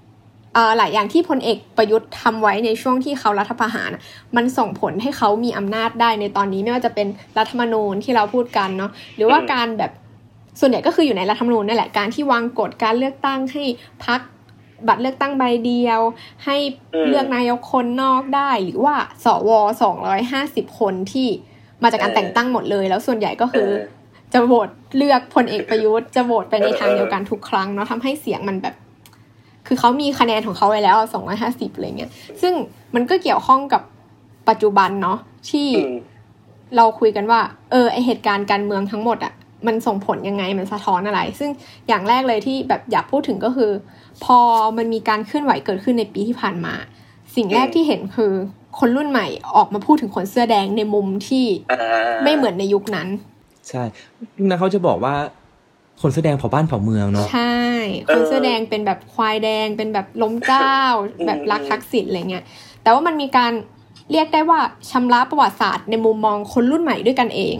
[0.77, 4.01] หลายอย่างที่พลเอกประยุทธ์ทำไว้ในช่วงที่เขารัฐประหารน่ะ
[4.35, 7.07] มันส่งผลให้เขามีอำนาจได้ในตอนนี้ไม่ว่าจะเป็น
[7.37, 9.91] รัฐธรรมนูญที่เราพูดกันเนาะหรือว่าอืมการแบบ
[10.59, 13.63] ส่วนใหญ่ก็คืออยู่ในรัฐธรรมนูญนั่นแหละการที่วางกฎการเลือกตั้งให้
[14.05, 14.19] พัก
[14.87, 16.01] บัตรเลือกตั้งใบเดียว
[16.45, 16.57] ให้
[17.07, 19.49] เลือกนายกคนนอกได้ หรือว่าสว
[19.81, 21.27] สองร้อยห้าสิบคนที่
[21.83, 23.75] มาจากการแต่งตั้งหมดเลย แล้วส่วนใหญ่ก็คือเออ
[24.33, 28.75] จะโหวตเลือกพลเอกประยุทธ์จะโหวตไปในทางเดียวกันทุกครั้งเนาะทำให้เสียงมันแบบ
[29.73, 32.11] คือเขามีคะแนนของเขาไว้แล้วสองร้อยห้าสิบอะไรเงี้ย
[32.41, 32.53] ซึ่ง
[32.95, 33.81] มันก็เกี่ยวข้องกับ
[34.49, 35.17] ปัจจุบันเนาะ
[35.49, 35.67] ที่
[36.75, 39.33] เราคุยกันว่า เออไอเหตุการณ์การเมืองทั้งหมดอะ
[39.67, 41.49] มันส่งผลยังไงมันสะท้อนอะไร ซึ่ง
[41.87, 43.71] อย่างแรกเลยที่แบบอยากพูดถึงก็คือ
[44.23, 44.39] พอ
[44.77, 46.73] มันมีการเคลื่อนไหวเกิดขึ้นในปีที่ผ่านมา
[47.35, 48.31] สิ่งแรกที่เห็นคือ
[48.79, 51.45] คนรุ่นใหม่ออกมาพูดถึงคนเสื้อแดงในมุมที่
[52.23, 53.07] ไม่เหมือนในยุคนั้น
[53.69, 53.83] ใช่
[54.37, 55.15] นั้นเขาจะบอกว่า
[56.01, 57.57] คนเสื้อแดงเผาบ้านเผาเมืองเนาะใช่
[58.09, 60.73] คนเสื้อแดงเป็นแบบควายแดงเป็นแบบล้มเจ้า
[61.25, 62.43] แบบรักทักษิณอะไรเงี้ย
[62.83, 63.51] แต่ว่ามันมีการ
[64.11, 64.59] เรียกได้ว่า
[64.91, 67.57] ชำระประวัติศาสตร์ในมุมมองคนรุ่นใหม่ด้วยกันเอง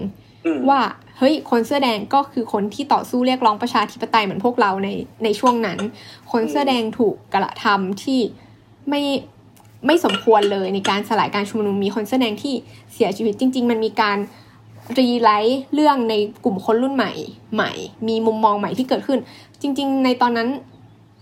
[0.70, 0.82] ว่า
[1.18, 4.90] เฮ้ยคนเสื้อแดงก็คือคนที่ต่อสู้เรียกร้องประชาธิปไตยเหมือนพวกเราใน
[5.24, 5.80] ในช่วงนั้น
[6.32, 8.20] คนเสื้อแดงถูกกระทำที่
[8.90, 9.02] ไม่
[9.86, 12.54] ไม่สมควรเลยในการสลายการชุมนุมมีคนเสื้อแดงที่
[12.94, 14.18] เสียชีวิตจริง ๆ มันมีการ
[15.00, 16.14] รีไลท์เรื่องใน
[16.44, 17.12] กลุ่มคนรุ่นใหม่
[17.56, 17.72] ใหม่
[18.08, 19.20] มีมุมมองใหม่ที่เกิดขึ้น
[19.62, 20.48] จริง ๆ ในตอนนั้น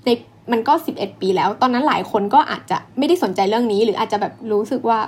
[0.06, 0.10] ใน
[0.52, 5.00] มันก็สิบเอ็ดปีแล้ว ตอนนั้นหลายคนก็อาจจะไม่ได้สนใจเรื่องนี้ หรืออาจจะแบบรู้สึกว่า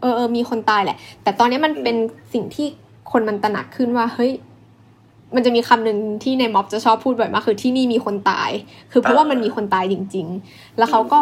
[0.00, 1.96] เออเออมีคนตายแหละ แต่ตอนนี้มันเป็น
[2.32, 2.66] สิ่งที่
[3.12, 4.32] คนมันตระหนักขึ้นว่าเฮ้ย
[5.34, 8.50] มันจะมีคำหนึ่งที่ในม็อบจะชอบพูดบ่อยมากคือที่นี่มีคนตาย
[8.92, 11.20] คือเพราะว่ามันมีคนตายจริง ๆ แล้วเขาก็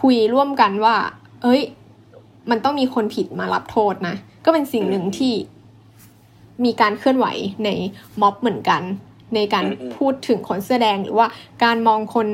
[0.00, 0.94] คุยร่วมกันว่า
[1.42, 1.62] เอ้ย
[2.50, 4.14] มันต้องมีคนผิดมารับโทษนะ
[4.44, 5.32] ก็เป็นสิ่งหนึ่งที่
[6.64, 7.26] มีการเคลื่อนไหว
[7.64, 7.68] ใน
[8.20, 8.82] ม็อบเหมือนกัน
[9.34, 9.64] ในการ
[9.96, 11.26] พูดถึงคนเสื้อแดงหรือว่า
[11.64, 12.26] การมองคน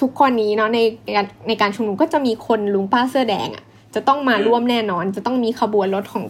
[0.00, 0.80] ทุกคนนี้เนาะใน
[1.16, 3.64] การในการชุมนุมก็จะมีคนลุงป้าเสื้อแดงอะ่ะ
[3.94, 6.24] จะต้องมาร่วมแน่นอน จะต้องมีขบวนรถของ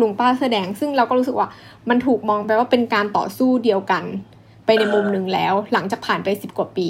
[0.00, 1.48] ลุงป้าเสื้อแดง ซึ่งเราก็รู้สึกว่า
[1.88, 4.04] มันถูกมองไปว่าเป็นการต่อสู้เดียวกัน
[4.66, 6.88] ไปในมุมหนึ่งแล้ว หลังจากผ่านไปสิบกว่าปี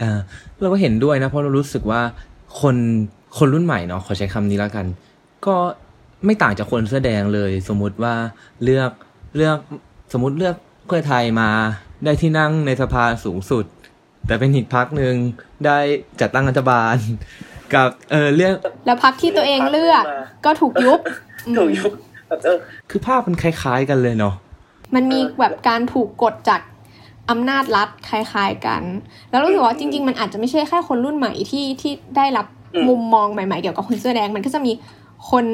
[0.00, 0.18] อ่า
[0.60, 2.00] เราก็เห็นด้วยนะเพราะเรารู้สึกว่า
[2.60, 2.76] คน
[3.38, 4.86] คนรุ่นใหม่เนาะขอใช้คำนี้แล้วกัน
[5.46, 5.56] ก็
[6.24, 8.14] ไม่ต่างจากคนเสื้อแดงเลย สมมุติว่า
[8.64, 8.90] เลือก
[9.36, 9.58] เลือก
[10.12, 10.56] สมมติเลือก
[10.86, 11.50] เพื่อไทยมา
[12.04, 13.64] ได้ที่นั่งในสภาสูงสุด
[14.26, 15.14] แต่เป็นอีกพักหนึ่ง
[15.66, 15.78] ได้
[16.20, 16.96] จัดตั้งรัฐบาล
[17.74, 18.54] กับเออเลือก
[18.86, 20.04] แล้วพักที่ตัวเองเลือก
[20.44, 21.00] ก็ถูกยุบ
[21.58, 21.92] ถูกยุบ
[22.44, 22.58] เออ
[22.90, 24.34] คือภาพมันคล้าย ๆ กันเลยเนาะ
[24.94, 26.60] มันมีแบบการถูกกดจาก
[27.30, 28.82] อำนาจรัฐคล้าย ๆกัน
[29.30, 32.46] แล้วรู้สึกว่าจริง ๆ มันอาจจะไม่ใช่แค่คนรุ่นใหม่ที่ที่ได้รับ
[32.88, 34.72] มุมมองใหม่ ๆ เกี่ยวกับคนเสื้อแดง มันก็จะมี
[35.30, 35.44] คน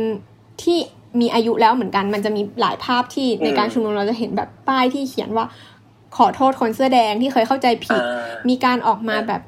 [0.62, 0.78] ที่
[1.20, 5.46] มีอายุแล้วเหมือนกัน มันจะมีหลายภาพที่ในการชุมนุมเราจะเห็นแบบป้ายที่เขียนว่า
[6.16, 8.02] ขอโทษคนเสื้อแดงที่เคยเข้าใจผิด
[8.48, 9.42] มีการออกมาแบบ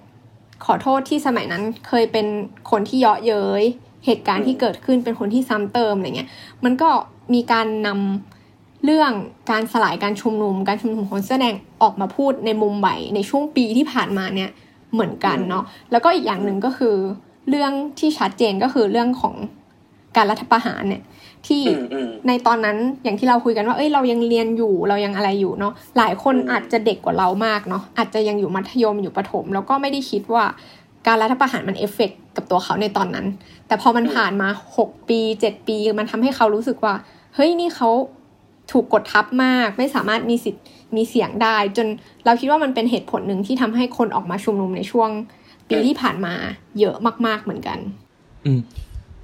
[0.64, 2.26] ขอโทษที่สมัยนั้นเคยเป็น
[2.70, 3.62] คนที่เยาะเย้ย
[4.06, 6.28] เหตุการณ์ที่เกิดขึ้นเป็นคนที่ซ้ำเติมอะไรเงี้ย
[6.64, 6.90] มันก็
[7.34, 9.12] มีการนำเรื่อง
[9.50, 14.50] การสลายการชุมนุม การชุมนุมคนเสื้อแดงออกมาพูดในมุมใหม่ในช่วงปีที่ผ่านมาเนี่ย
[14.92, 16.94] เหมือนกันเนาะ แล้วก็อีกอย่างหนึ่งก็คือ
[17.48, 19.34] เรื่องที่ชัดเจนก็คือเรื่องของ
[20.16, 21.02] การรัฐประหารเนี่ย
[21.48, 21.62] ที่
[22.28, 30.44] ในตอนนั้นอย่างที่เราคุยกันว่า เอ้ยเรายังเรียนอยู่เรายังอะไรอยู่เนาะหลายคนอาจจะเด็กกว่าเรามากเนาะอาจจะยังอยู่มัธยมอยู่ประถม แล้วก็ไม่ได้คิดว่า
[31.06, 33.26] การรัฐประหารมันเอฟเฟกกับตัวเขาในตอนนั้น
[33.66, 36.94] แต่พอมันผ่านมาหกปีเจ็ดปี มันทำให้เขารู้สึกว่า
[37.34, 37.90] เฮ้ยนี่เขา
[38.72, 40.64] ถูกกดทับมาก ไม่สามารถมีสิทธิ์
[40.96, 41.86] มีเสียงได้ จน
[42.24, 45.10] เราคิดว่ามันเป็นเหตุผลหนึ่งที่ทำให้คนออกมาชุมนุมในช่วง
[45.68, 46.34] ปีที่ผ่านมา
[46.80, 47.78] เยอะมาก ๆเหมือนกัน
[48.44, 48.60] อืม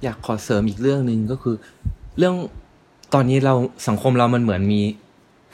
[0.03, 1.55] อยากขอเสริมอีกเรื่องหนึ่งก็คือ
[2.17, 2.35] เรื่อง
[3.13, 3.53] ตอนนี้เรา
[3.87, 4.81] สังคมเรามันเหมือนมี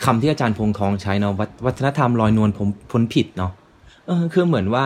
[0.05, 1.33] คำที่อาจารย์พงทองใช้เนาะ
[1.65, 3.51] วัฒนธรรมลอยนวลผมพ้นผิดเนาะ
[4.07, 4.85] เออคือเหมือนว่า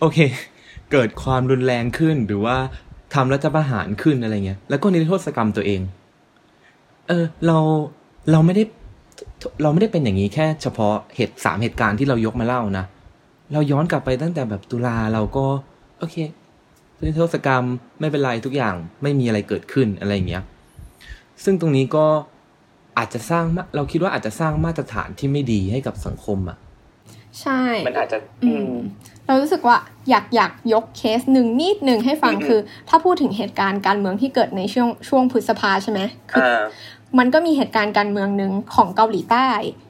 [0.00, 0.18] โอเค
[0.92, 2.56] เกิดความรุนแรงขึ้นหรือว่า
[3.14, 5.80] ทำรัฐประหารขึ้นอะไรเงี้ยแล้วก็นิรโทษกรรมตัวเอง
[7.08, 7.58] เออเรา
[8.32, 8.62] เราไม่ได้
[9.62, 12.84] เราไม่ได้เป็นอย่างนี้แค่เฉพาะเหตุสามเหตุการณ์ที่เรายกมาเล่านะ
[13.52, 15.46] เราย้อนกลับไปตั้งแต่แบบตุลาเราก็
[15.98, 16.16] โอเค
[17.00, 17.64] นิรโทษกรรม
[18.00, 20.42] ไม่เป็นไรทุกอย่างไม่มีอะไรเกิดขึ้นอะไรเงี้ย
[21.44, 22.06] ซึ่งตรงนี้ก็
[22.98, 23.44] อาจจะสร้าง
[23.76, 26.58] เราคิดว่าอาจจะสร้างมาตรฐานที่ไม่ดีให้กับสังคมอะ
[27.40, 28.72] ใช่ มันอาจจะ อืม
[29.26, 29.76] เรารู้สึกว่า
[30.10, 36.50] อยากอยากยกเคสหนึ่งนิดหนึ่งให้ฟังคือ ถ้าพูดถึงเหตุการณ์การเมืองที่เกิดในช่วงช่วงพฤษภาใช่ไหมคือ
[37.18, 39.48] มันก็มีเหตุการณ์การเมืองหนึ่งของเกาหลีใต้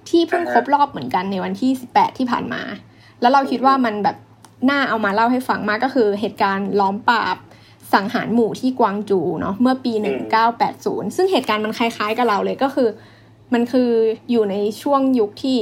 [0.09, 2.63] ที่เพิ่งครบรอบเหมือนกันในวันที่สิบแปดที่ผ่านมา
[3.21, 4.17] แล้วเราคิดว่ามันแบบ
[4.71, 7.37] น่าเอามาเล่าให้ฟังมากก็คือเหตุการณ์ล้อมปราบ
[7.95, 9.93] สังหารหมู่ที่กวางจูเนาะเมื่อปี
[10.55, 12.89] 1980 ซึ่งเหตุการณ์มันคล้าย ๆ กับเราเลยก็คือ
[13.53, 13.91] มันคือ
[14.31, 15.59] อยู่ในช่วงยุคที่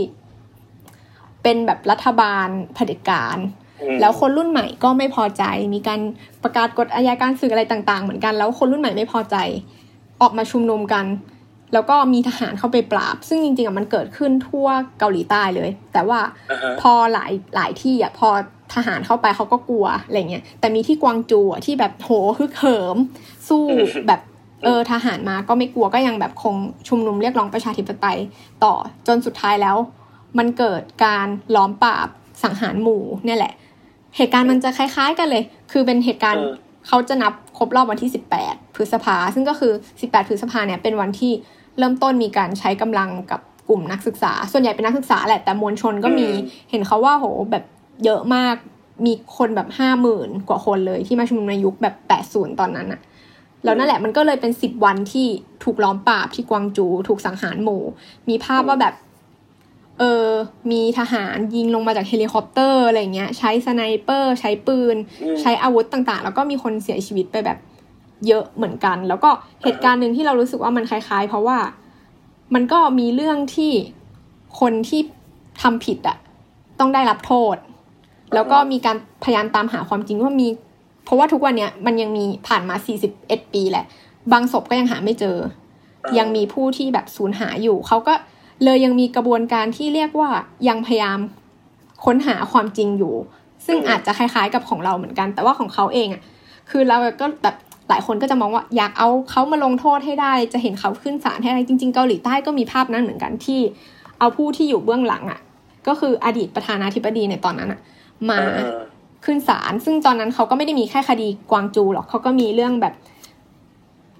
[1.42, 3.38] เป็นแบบรัฐบาลเผด็จการ
[4.00, 5.42] แล้วคนรุ่นใหม่ก็ไม่พอใจ
[5.74, 6.00] มีการ
[6.42, 9.36] ประกาศกฎอายการศึกอะไรต่าง ๆ เหมือนกัน แล้วคนรุ่นใหม่ไม่พอใจ
[10.20, 11.04] ออกมาชุมนุมกัน
[11.72, 14.68] แล้วก็มีทหารเข้าไปปราบ ซึ่งจริงๆอะมันเกิดขึ้นทั่ว
[14.98, 16.20] เกาหลีใต้เลย แต่ว่า
[16.80, 18.28] พอหลายหลายที่อะพอ
[18.74, 22.96] ทหารเข้าไปเขาก็กลัวอะไรเงี้ยแต่มีที่กวางจูอะที่แบบโหฮึกเหิม
[23.48, 23.64] สู้
[24.06, 24.20] แบบ
[24.64, 26.56] เออทหารมาก็ไม่กลัวก็ยังแบบคง
[26.88, 28.18] ชุมนุมเรียกร้องประชาธิปไตย
[28.64, 28.74] ต่อ
[29.06, 29.76] จนสุดท้ายแล้ว
[30.38, 32.08] มันเกิดการล้อมปราบ
[32.42, 33.52] สังหารหมู่เนี่ยแหละ
[34.16, 35.42] เหตุการณ์มันจะคล้ายๆกันเลย
[35.72, 36.44] คือเป็นเหตุการณ์
[36.88, 38.10] เขาจะนับครบรอบวันที่
[38.42, 41.32] 18 พฤษภา ซึ่งก็คือ 18 พฤษภาเนี่ยเป็นวันที่
[41.78, 46.28] เริ่มต้นมีการใช้กำลังกับกลุ่มนักศึกษา ส่วนใหญ่เป็นนักศึกษาแหละแต่มวลชนก็มี
[46.70, 47.64] เห็นเขาว่าโหแบบ
[48.04, 48.56] เยอะมาก
[49.06, 53.00] มีคนแบบห้าหมื่นกว่าคนเลยที่มาชุมนุมในยุคแบบแปดศูนย์ตอนนั้นอะ
[53.64, 55.26] แล้วนั่นแหละมันก็เลยเป็นสิบวันที่
[55.64, 57.82] ถูกล้อมปราบที่กวางจูถูกสังหารหมู่
[58.28, 58.94] มีภาพว่าแบบ
[59.98, 60.28] เออ
[60.70, 64.96] มีทหารยิงลงมาจากเฮลิคอปเตอร์อะไรเงี้ย ใช้สไนเปอร์ ใช้ปืน
[65.40, 67.58] ใช้อาวุธต่างๆ แล้วก็มีคนเสียชีวิตไปแบบ
[68.26, 69.30] เยอะเหมือนกัน แล้วก็
[69.62, 71.58] เหตุการณ์หนึ่งที่เรารู้สึกว่ามันคล้าย ๆ เพราะว่า
[72.54, 73.72] มันก็มีเรื่องที่
[74.60, 75.00] คนที่
[75.62, 76.16] ทำผิดอะ
[76.78, 77.56] ต้องได้รับโทษ
[78.34, 80.48] แล้วก็มีการพยายามตามหาความจริงว่ามี
[81.04, 82.76] เพราะว่าทุกวันเนี้ยมันยังมีผ่านมา
[83.14, 83.84] 41 ปีแหละ
[84.32, 85.36] บางศพก็ยังหาไม่เจอ
[86.18, 88.14] ยังมีผู้ที่แบบสูญหายอยู่ เขาก็
[88.64, 90.30] เลยยังมีกระบวนการที่เรียกว่า
[90.68, 91.18] ยังพยายาม
[92.04, 93.14] ค้นหาความจริงอยู่
[93.66, 96.22] ซึ่งอาจจะคล้ายๆกับของเราเหมือนกัน แต่ว่าของเขาเองอะ
[96.70, 97.56] คือเราก็แบบ
[97.90, 103.60] หลายคนก็จะมองว่าอยากเอาเขามาลงโทษให้ได้ จะเห็นเขาขึ้นศาลให้ได้จริง ๆ เกาหลีใต้ก็มีภาพนั้นเหมือนกันที่
[104.18, 105.40] เอาผู้ที่อยู่เบื้องหลังอะ
[105.86, 107.80] ก็คืออดีตประธานาธิบดีในตอนนั้นอะ
[108.30, 108.38] มา
[109.24, 112.94] ขึ้นศาลซึ่งตอนนั้นเขาก็ไม่ได้มีแค่คดีกวางจูหรอกเขาก็มีเรื่องแบบ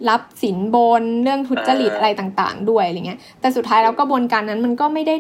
[0.09, 5.15] รับสินบนเรื่องทุจริตอ่าอะไรต่าง ๆ ด้วยอะไรเงี้ย แต่สุดท้ายแล้วกระบวนการนั้นมันก็ไม่ได้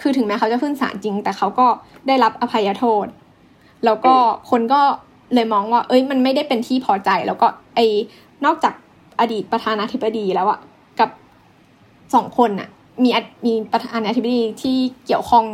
[0.00, 1.66] คือถึงแม้เขาจะขึ้นศาลจริง แต่เขาก็
[2.06, 3.06] ได้รับอภัยโทษ
[3.84, 4.14] แล้วก็
[4.50, 4.82] คนก็
[5.34, 7.86] เลยมองว่า เอ้ย มันไม่ได้เป็นที่พอใจ แล้วก็ไอ้
[8.44, 8.74] นอกจาก
[9.20, 10.58] อดีตประธานาธิบดีแล้วอะ
[11.00, 11.10] กับ
[12.14, 12.68] สองคนน่ะ
[13.02, 15.44] มีอมีประธานาธิบดีที่เกี่ยวข้อง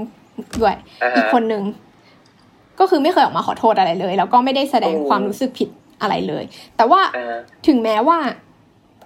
[0.61, 1.63] ด้วยอ่าฮะอีกคนนึง
[2.79, 5.69] ก็คือไม่เคยออกมาขอโทษอะไรเลย แล้วก็ไม่ได้แสดงโอ้ความรู้สึกผิด
[6.01, 6.45] อะไรเลย
[6.77, 8.19] แต่ว่าอ่าถึงแม้ว่า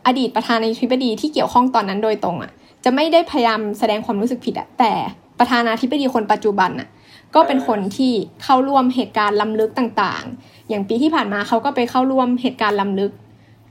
[0.07, 2.53] อดีตประธานาธิบดีที่เกี่ยวข้องตอนนั้นโดยตรงอะ
[2.85, 4.93] จะไม่ได้พยายามแสดงความรู้สึกผิดอะแต่
[5.39, 6.89] ประธานาธิบดีคนปัจจุบันอะ
[7.35, 8.13] ก็เป็นคนที่
[8.43, 13.13] เข้าร่วมเหตุการณ์ล้ำลึกต่างๆ อย่างปีที่ผ่านมาเขาก็ไปเข้าร่วมเหตุการณ์ล้ำลึก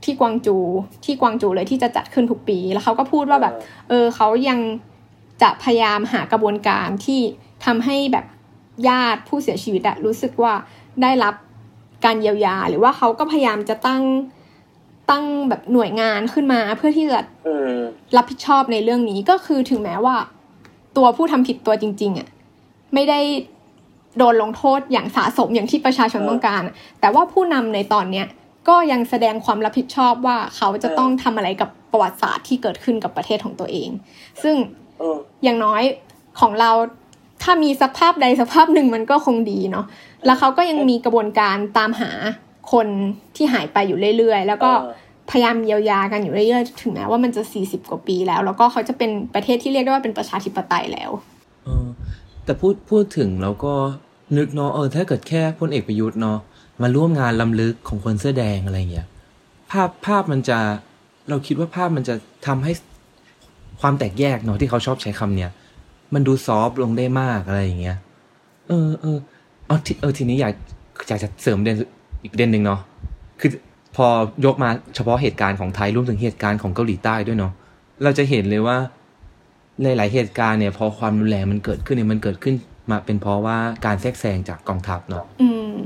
[0.04, 0.58] ที่กวางจู
[1.06, 3.54] ที่กวางจูเลยที่จะจัดขึ้นทุกปี แล้วเขาก็พูดว่าแบบ
[3.90, 4.60] เออเขายัง
[5.42, 7.22] จะพยายามหากระบวนการที่
[7.66, 8.26] ทำให้แบบ
[8.88, 10.54] ญาติผู้เสียชีวิตอะรู้สึกว่า
[11.02, 11.36] ได้รับ
[12.06, 14.04] การเยียวยา หรือว่าเขาก็พยายามจะตั้ง
[15.10, 17.80] ตั้งแบบหน่วยงานขึ้นมาเพื่อที่จะอืม
[18.18, 20.16] รับผิดชอบในเรื่องนี้ก็คือถึงแม้ว่า
[20.98, 22.28] ตัวผู้ทำผิดตัวจริง ๆอะ
[22.94, 23.20] ไม่ได้
[24.18, 28.28] โดนลงโทษอย่างสะสมอย่างที่ประชาชนเออต้องการอะแต่ว่าผู้นำในตอนเนี้ย
[28.68, 33.90] ก็ยังแสดงความรับผิดชอบว่าเขาจะเออต้องทำอะไรกับประวัติศาสตร์ที่เกิดขึ้นกับประเทศของตัวเอง
[34.44, 34.56] ซึ่ง
[35.00, 35.82] เอออย่างน้อย
[36.40, 36.72] ของเรา
[37.44, 39.86] ถ้ามีสักภาพใดสักภาพหนึ่งมันก็คงดีเนาะ
[40.26, 42.12] แล้วเขาก็ยังมีกระบวนการตามหา
[42.74, 42.88] คน
[43.36, 45.02] ที่หายไปอยู่เรื่อยๆ แล้วก็เออ
[45.32, 51.33] พยายามเยียวยากันอยู่เรื่อยๆ ถึงแม้ว่ามันจะ 40 กว่าปีแล้ว แล้วก็เขาจะเป็นประเทศที่เรียกได้ว่าเป็นประชาธิปไตยแล้วเออ
[52.46, 53.74] แต่พูดพูดถึงแล้วก็
[54.38, 56.38] นึกเนาะเออถ้าเกิดแค่พลเอกประยุทธ์เนาะ
[56.82, 59.08] มาร่วมงานลำลึกของคนเสื้อแดงอะไรเงี้ย
[59.72, 60.60] ภาพภาพมันจะ
[61.30, 62.16] เราคิดว่าภาพมันจะ
[62.48, 62.72] ทำให้
[63.82, 65.52] ความแตกแยกเนาะที่เขาชอบใช้คำเนี้ย
[66.14, 67.98] มันดูซอฟต์ลงได้มากอะไรอย่างเงี้ย
[68.68, 69.18] เออเออ
[69.68, 70.54] เอาทีเออทีนี้อยาก
[71.08, 71.78] อยากจะเสริมเด่น
[72.24, 72.80] อีกประเด่นหนึ่งเนาะ
[73.40, 73.52] คือ
[73.96, 74.06] พอ
[74.46, 77.54] ยกมาเฉพาะเหตุการณ์ของไทยรวมถึงเหตุการณ์ของเกาหลีใต้ด้วยเนาะ
[78.04, 78.78] เราจะเห็นเลยว่า
[79.82, 82.56] หลายเหตุการณ์เนี่ยพอความรุนแรงมันเกิดขึ้นเนี่ยมันเกิดขึ้น
[82.92, 85.80] มาเป็นเพราะว่าการแทรกแซงจากกองทัพเนาะอืม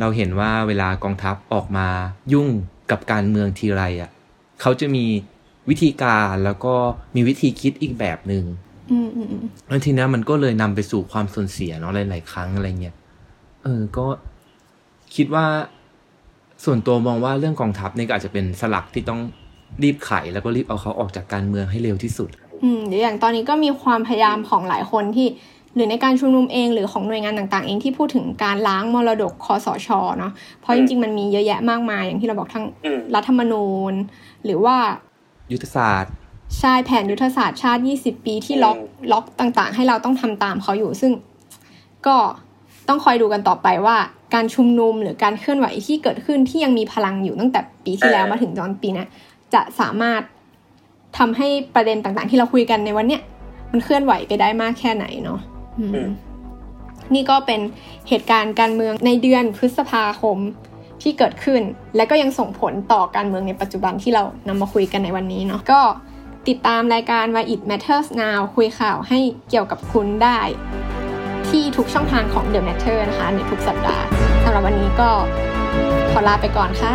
[0.00, 1.88] เราเห็นว่าเวลากองทัพออกมา
[2.32, 2.48] ยุ่ง
[2.90, 4.10] กับการเมืองทีไรอะ่ะ
[4.60, 5.04] เขาจะมี
[5.70, 6.74] วิธีการแล้วก็
[7.16, 8.44] มีวิธีคิดอีกแบบหนึง่ง
[8.92, 12.96] อืมอืมอืมแล้วทีนี้มันก็เลยนำไปสู่ความสูญเสียเนาะหลาย ๆ ครั้งอะไรเงี้ย
[13.64, 14.06] เออก็
[15.14, 15.46] คิดว่า
[16.64, 19.20] ส่วนตัวมองว่าเรื่องกองทัพเนี่ยก็อาจจะเป็นสลักที่ต้อง
[19.82, 22.30] รีบไขแล้วก็รีบเอาเขาออกจากการเมืองให้เร็วที่สุด
[22.62, 25.28] อืมเดี๋ยวอย่างตอนนี้ก็มีความพยายามของหลายคนที่
[25.74, 29.88] หรือในการชุมนุมเองหรือของหน่วยงานต่างๆ เองที่พูดถึงการล้างมรดกคอสช
[30.18, 33.94] เนาะเพราะจริงๆมันมีเยอะแยะมากมาย อย่างที่เราบอกทั้งอืมรัฐธรรมนูญ
[34.44, 34.76] หรือว่า
[35.52, 36.12] ยุทธศาสตร์
[36.58, 38.78] ใช่แผนยุทธศาสตร์ชาติ 20 ปีที่ล็อก
[39.12, 41.12] ล็อกต่างๆ ให้เราต้องทำตามเขาอยู่ซึ่ง
[42.06, 42.16] ก็
[42.88, 43.96] ต้องคอยดูกันต่อไปว่า
[44.34, 49.08] การชุมนุมหรือการเคลื่อนไหวที่เกิดขึ้นที่ยังมีพลังอยู่ตั้งแต่ปีที่แล้วมาถึงตอนปีเนี้ย
[49.54, 50.20] จะสามารถ
[51.18, 53.22] ทำให้ประเด็นต่างๆ ที่เราคุยกันในวันเนี้ย
[53.72, 55.40] มันเคลื่อนไหวไปได้มากแค่ไหนเนาะ
[55.78, 56.08] อืมอืม
[57.14, 57.60] นี่ก็เป็น
[58.08, 60.38] เหตุการณ์การเมืองในเดือนพฤษภาคม
[61.02, 61.62] ที่เกิดขึ้น
[61.96, 65.80] และก็ยังส่งผลต่อการเมืองในปัจจุบันที่เรานำมาคุยกันในวันนี้เนาะก็
[66.48, 69.18] ติดตามรายการ Why It Matters Now คุยข่าวให้
[69.50, 70.38] เกี่ยวกับคุณได้
[71.48, 74.04] ที่ทุกช่องทางของ The Matter นะคะ ในทุกสัปดาห์
[74.44, 75.10] สำหรับวันนี้ก็
[76.10, 76.92] ขอลาไปก่อนค่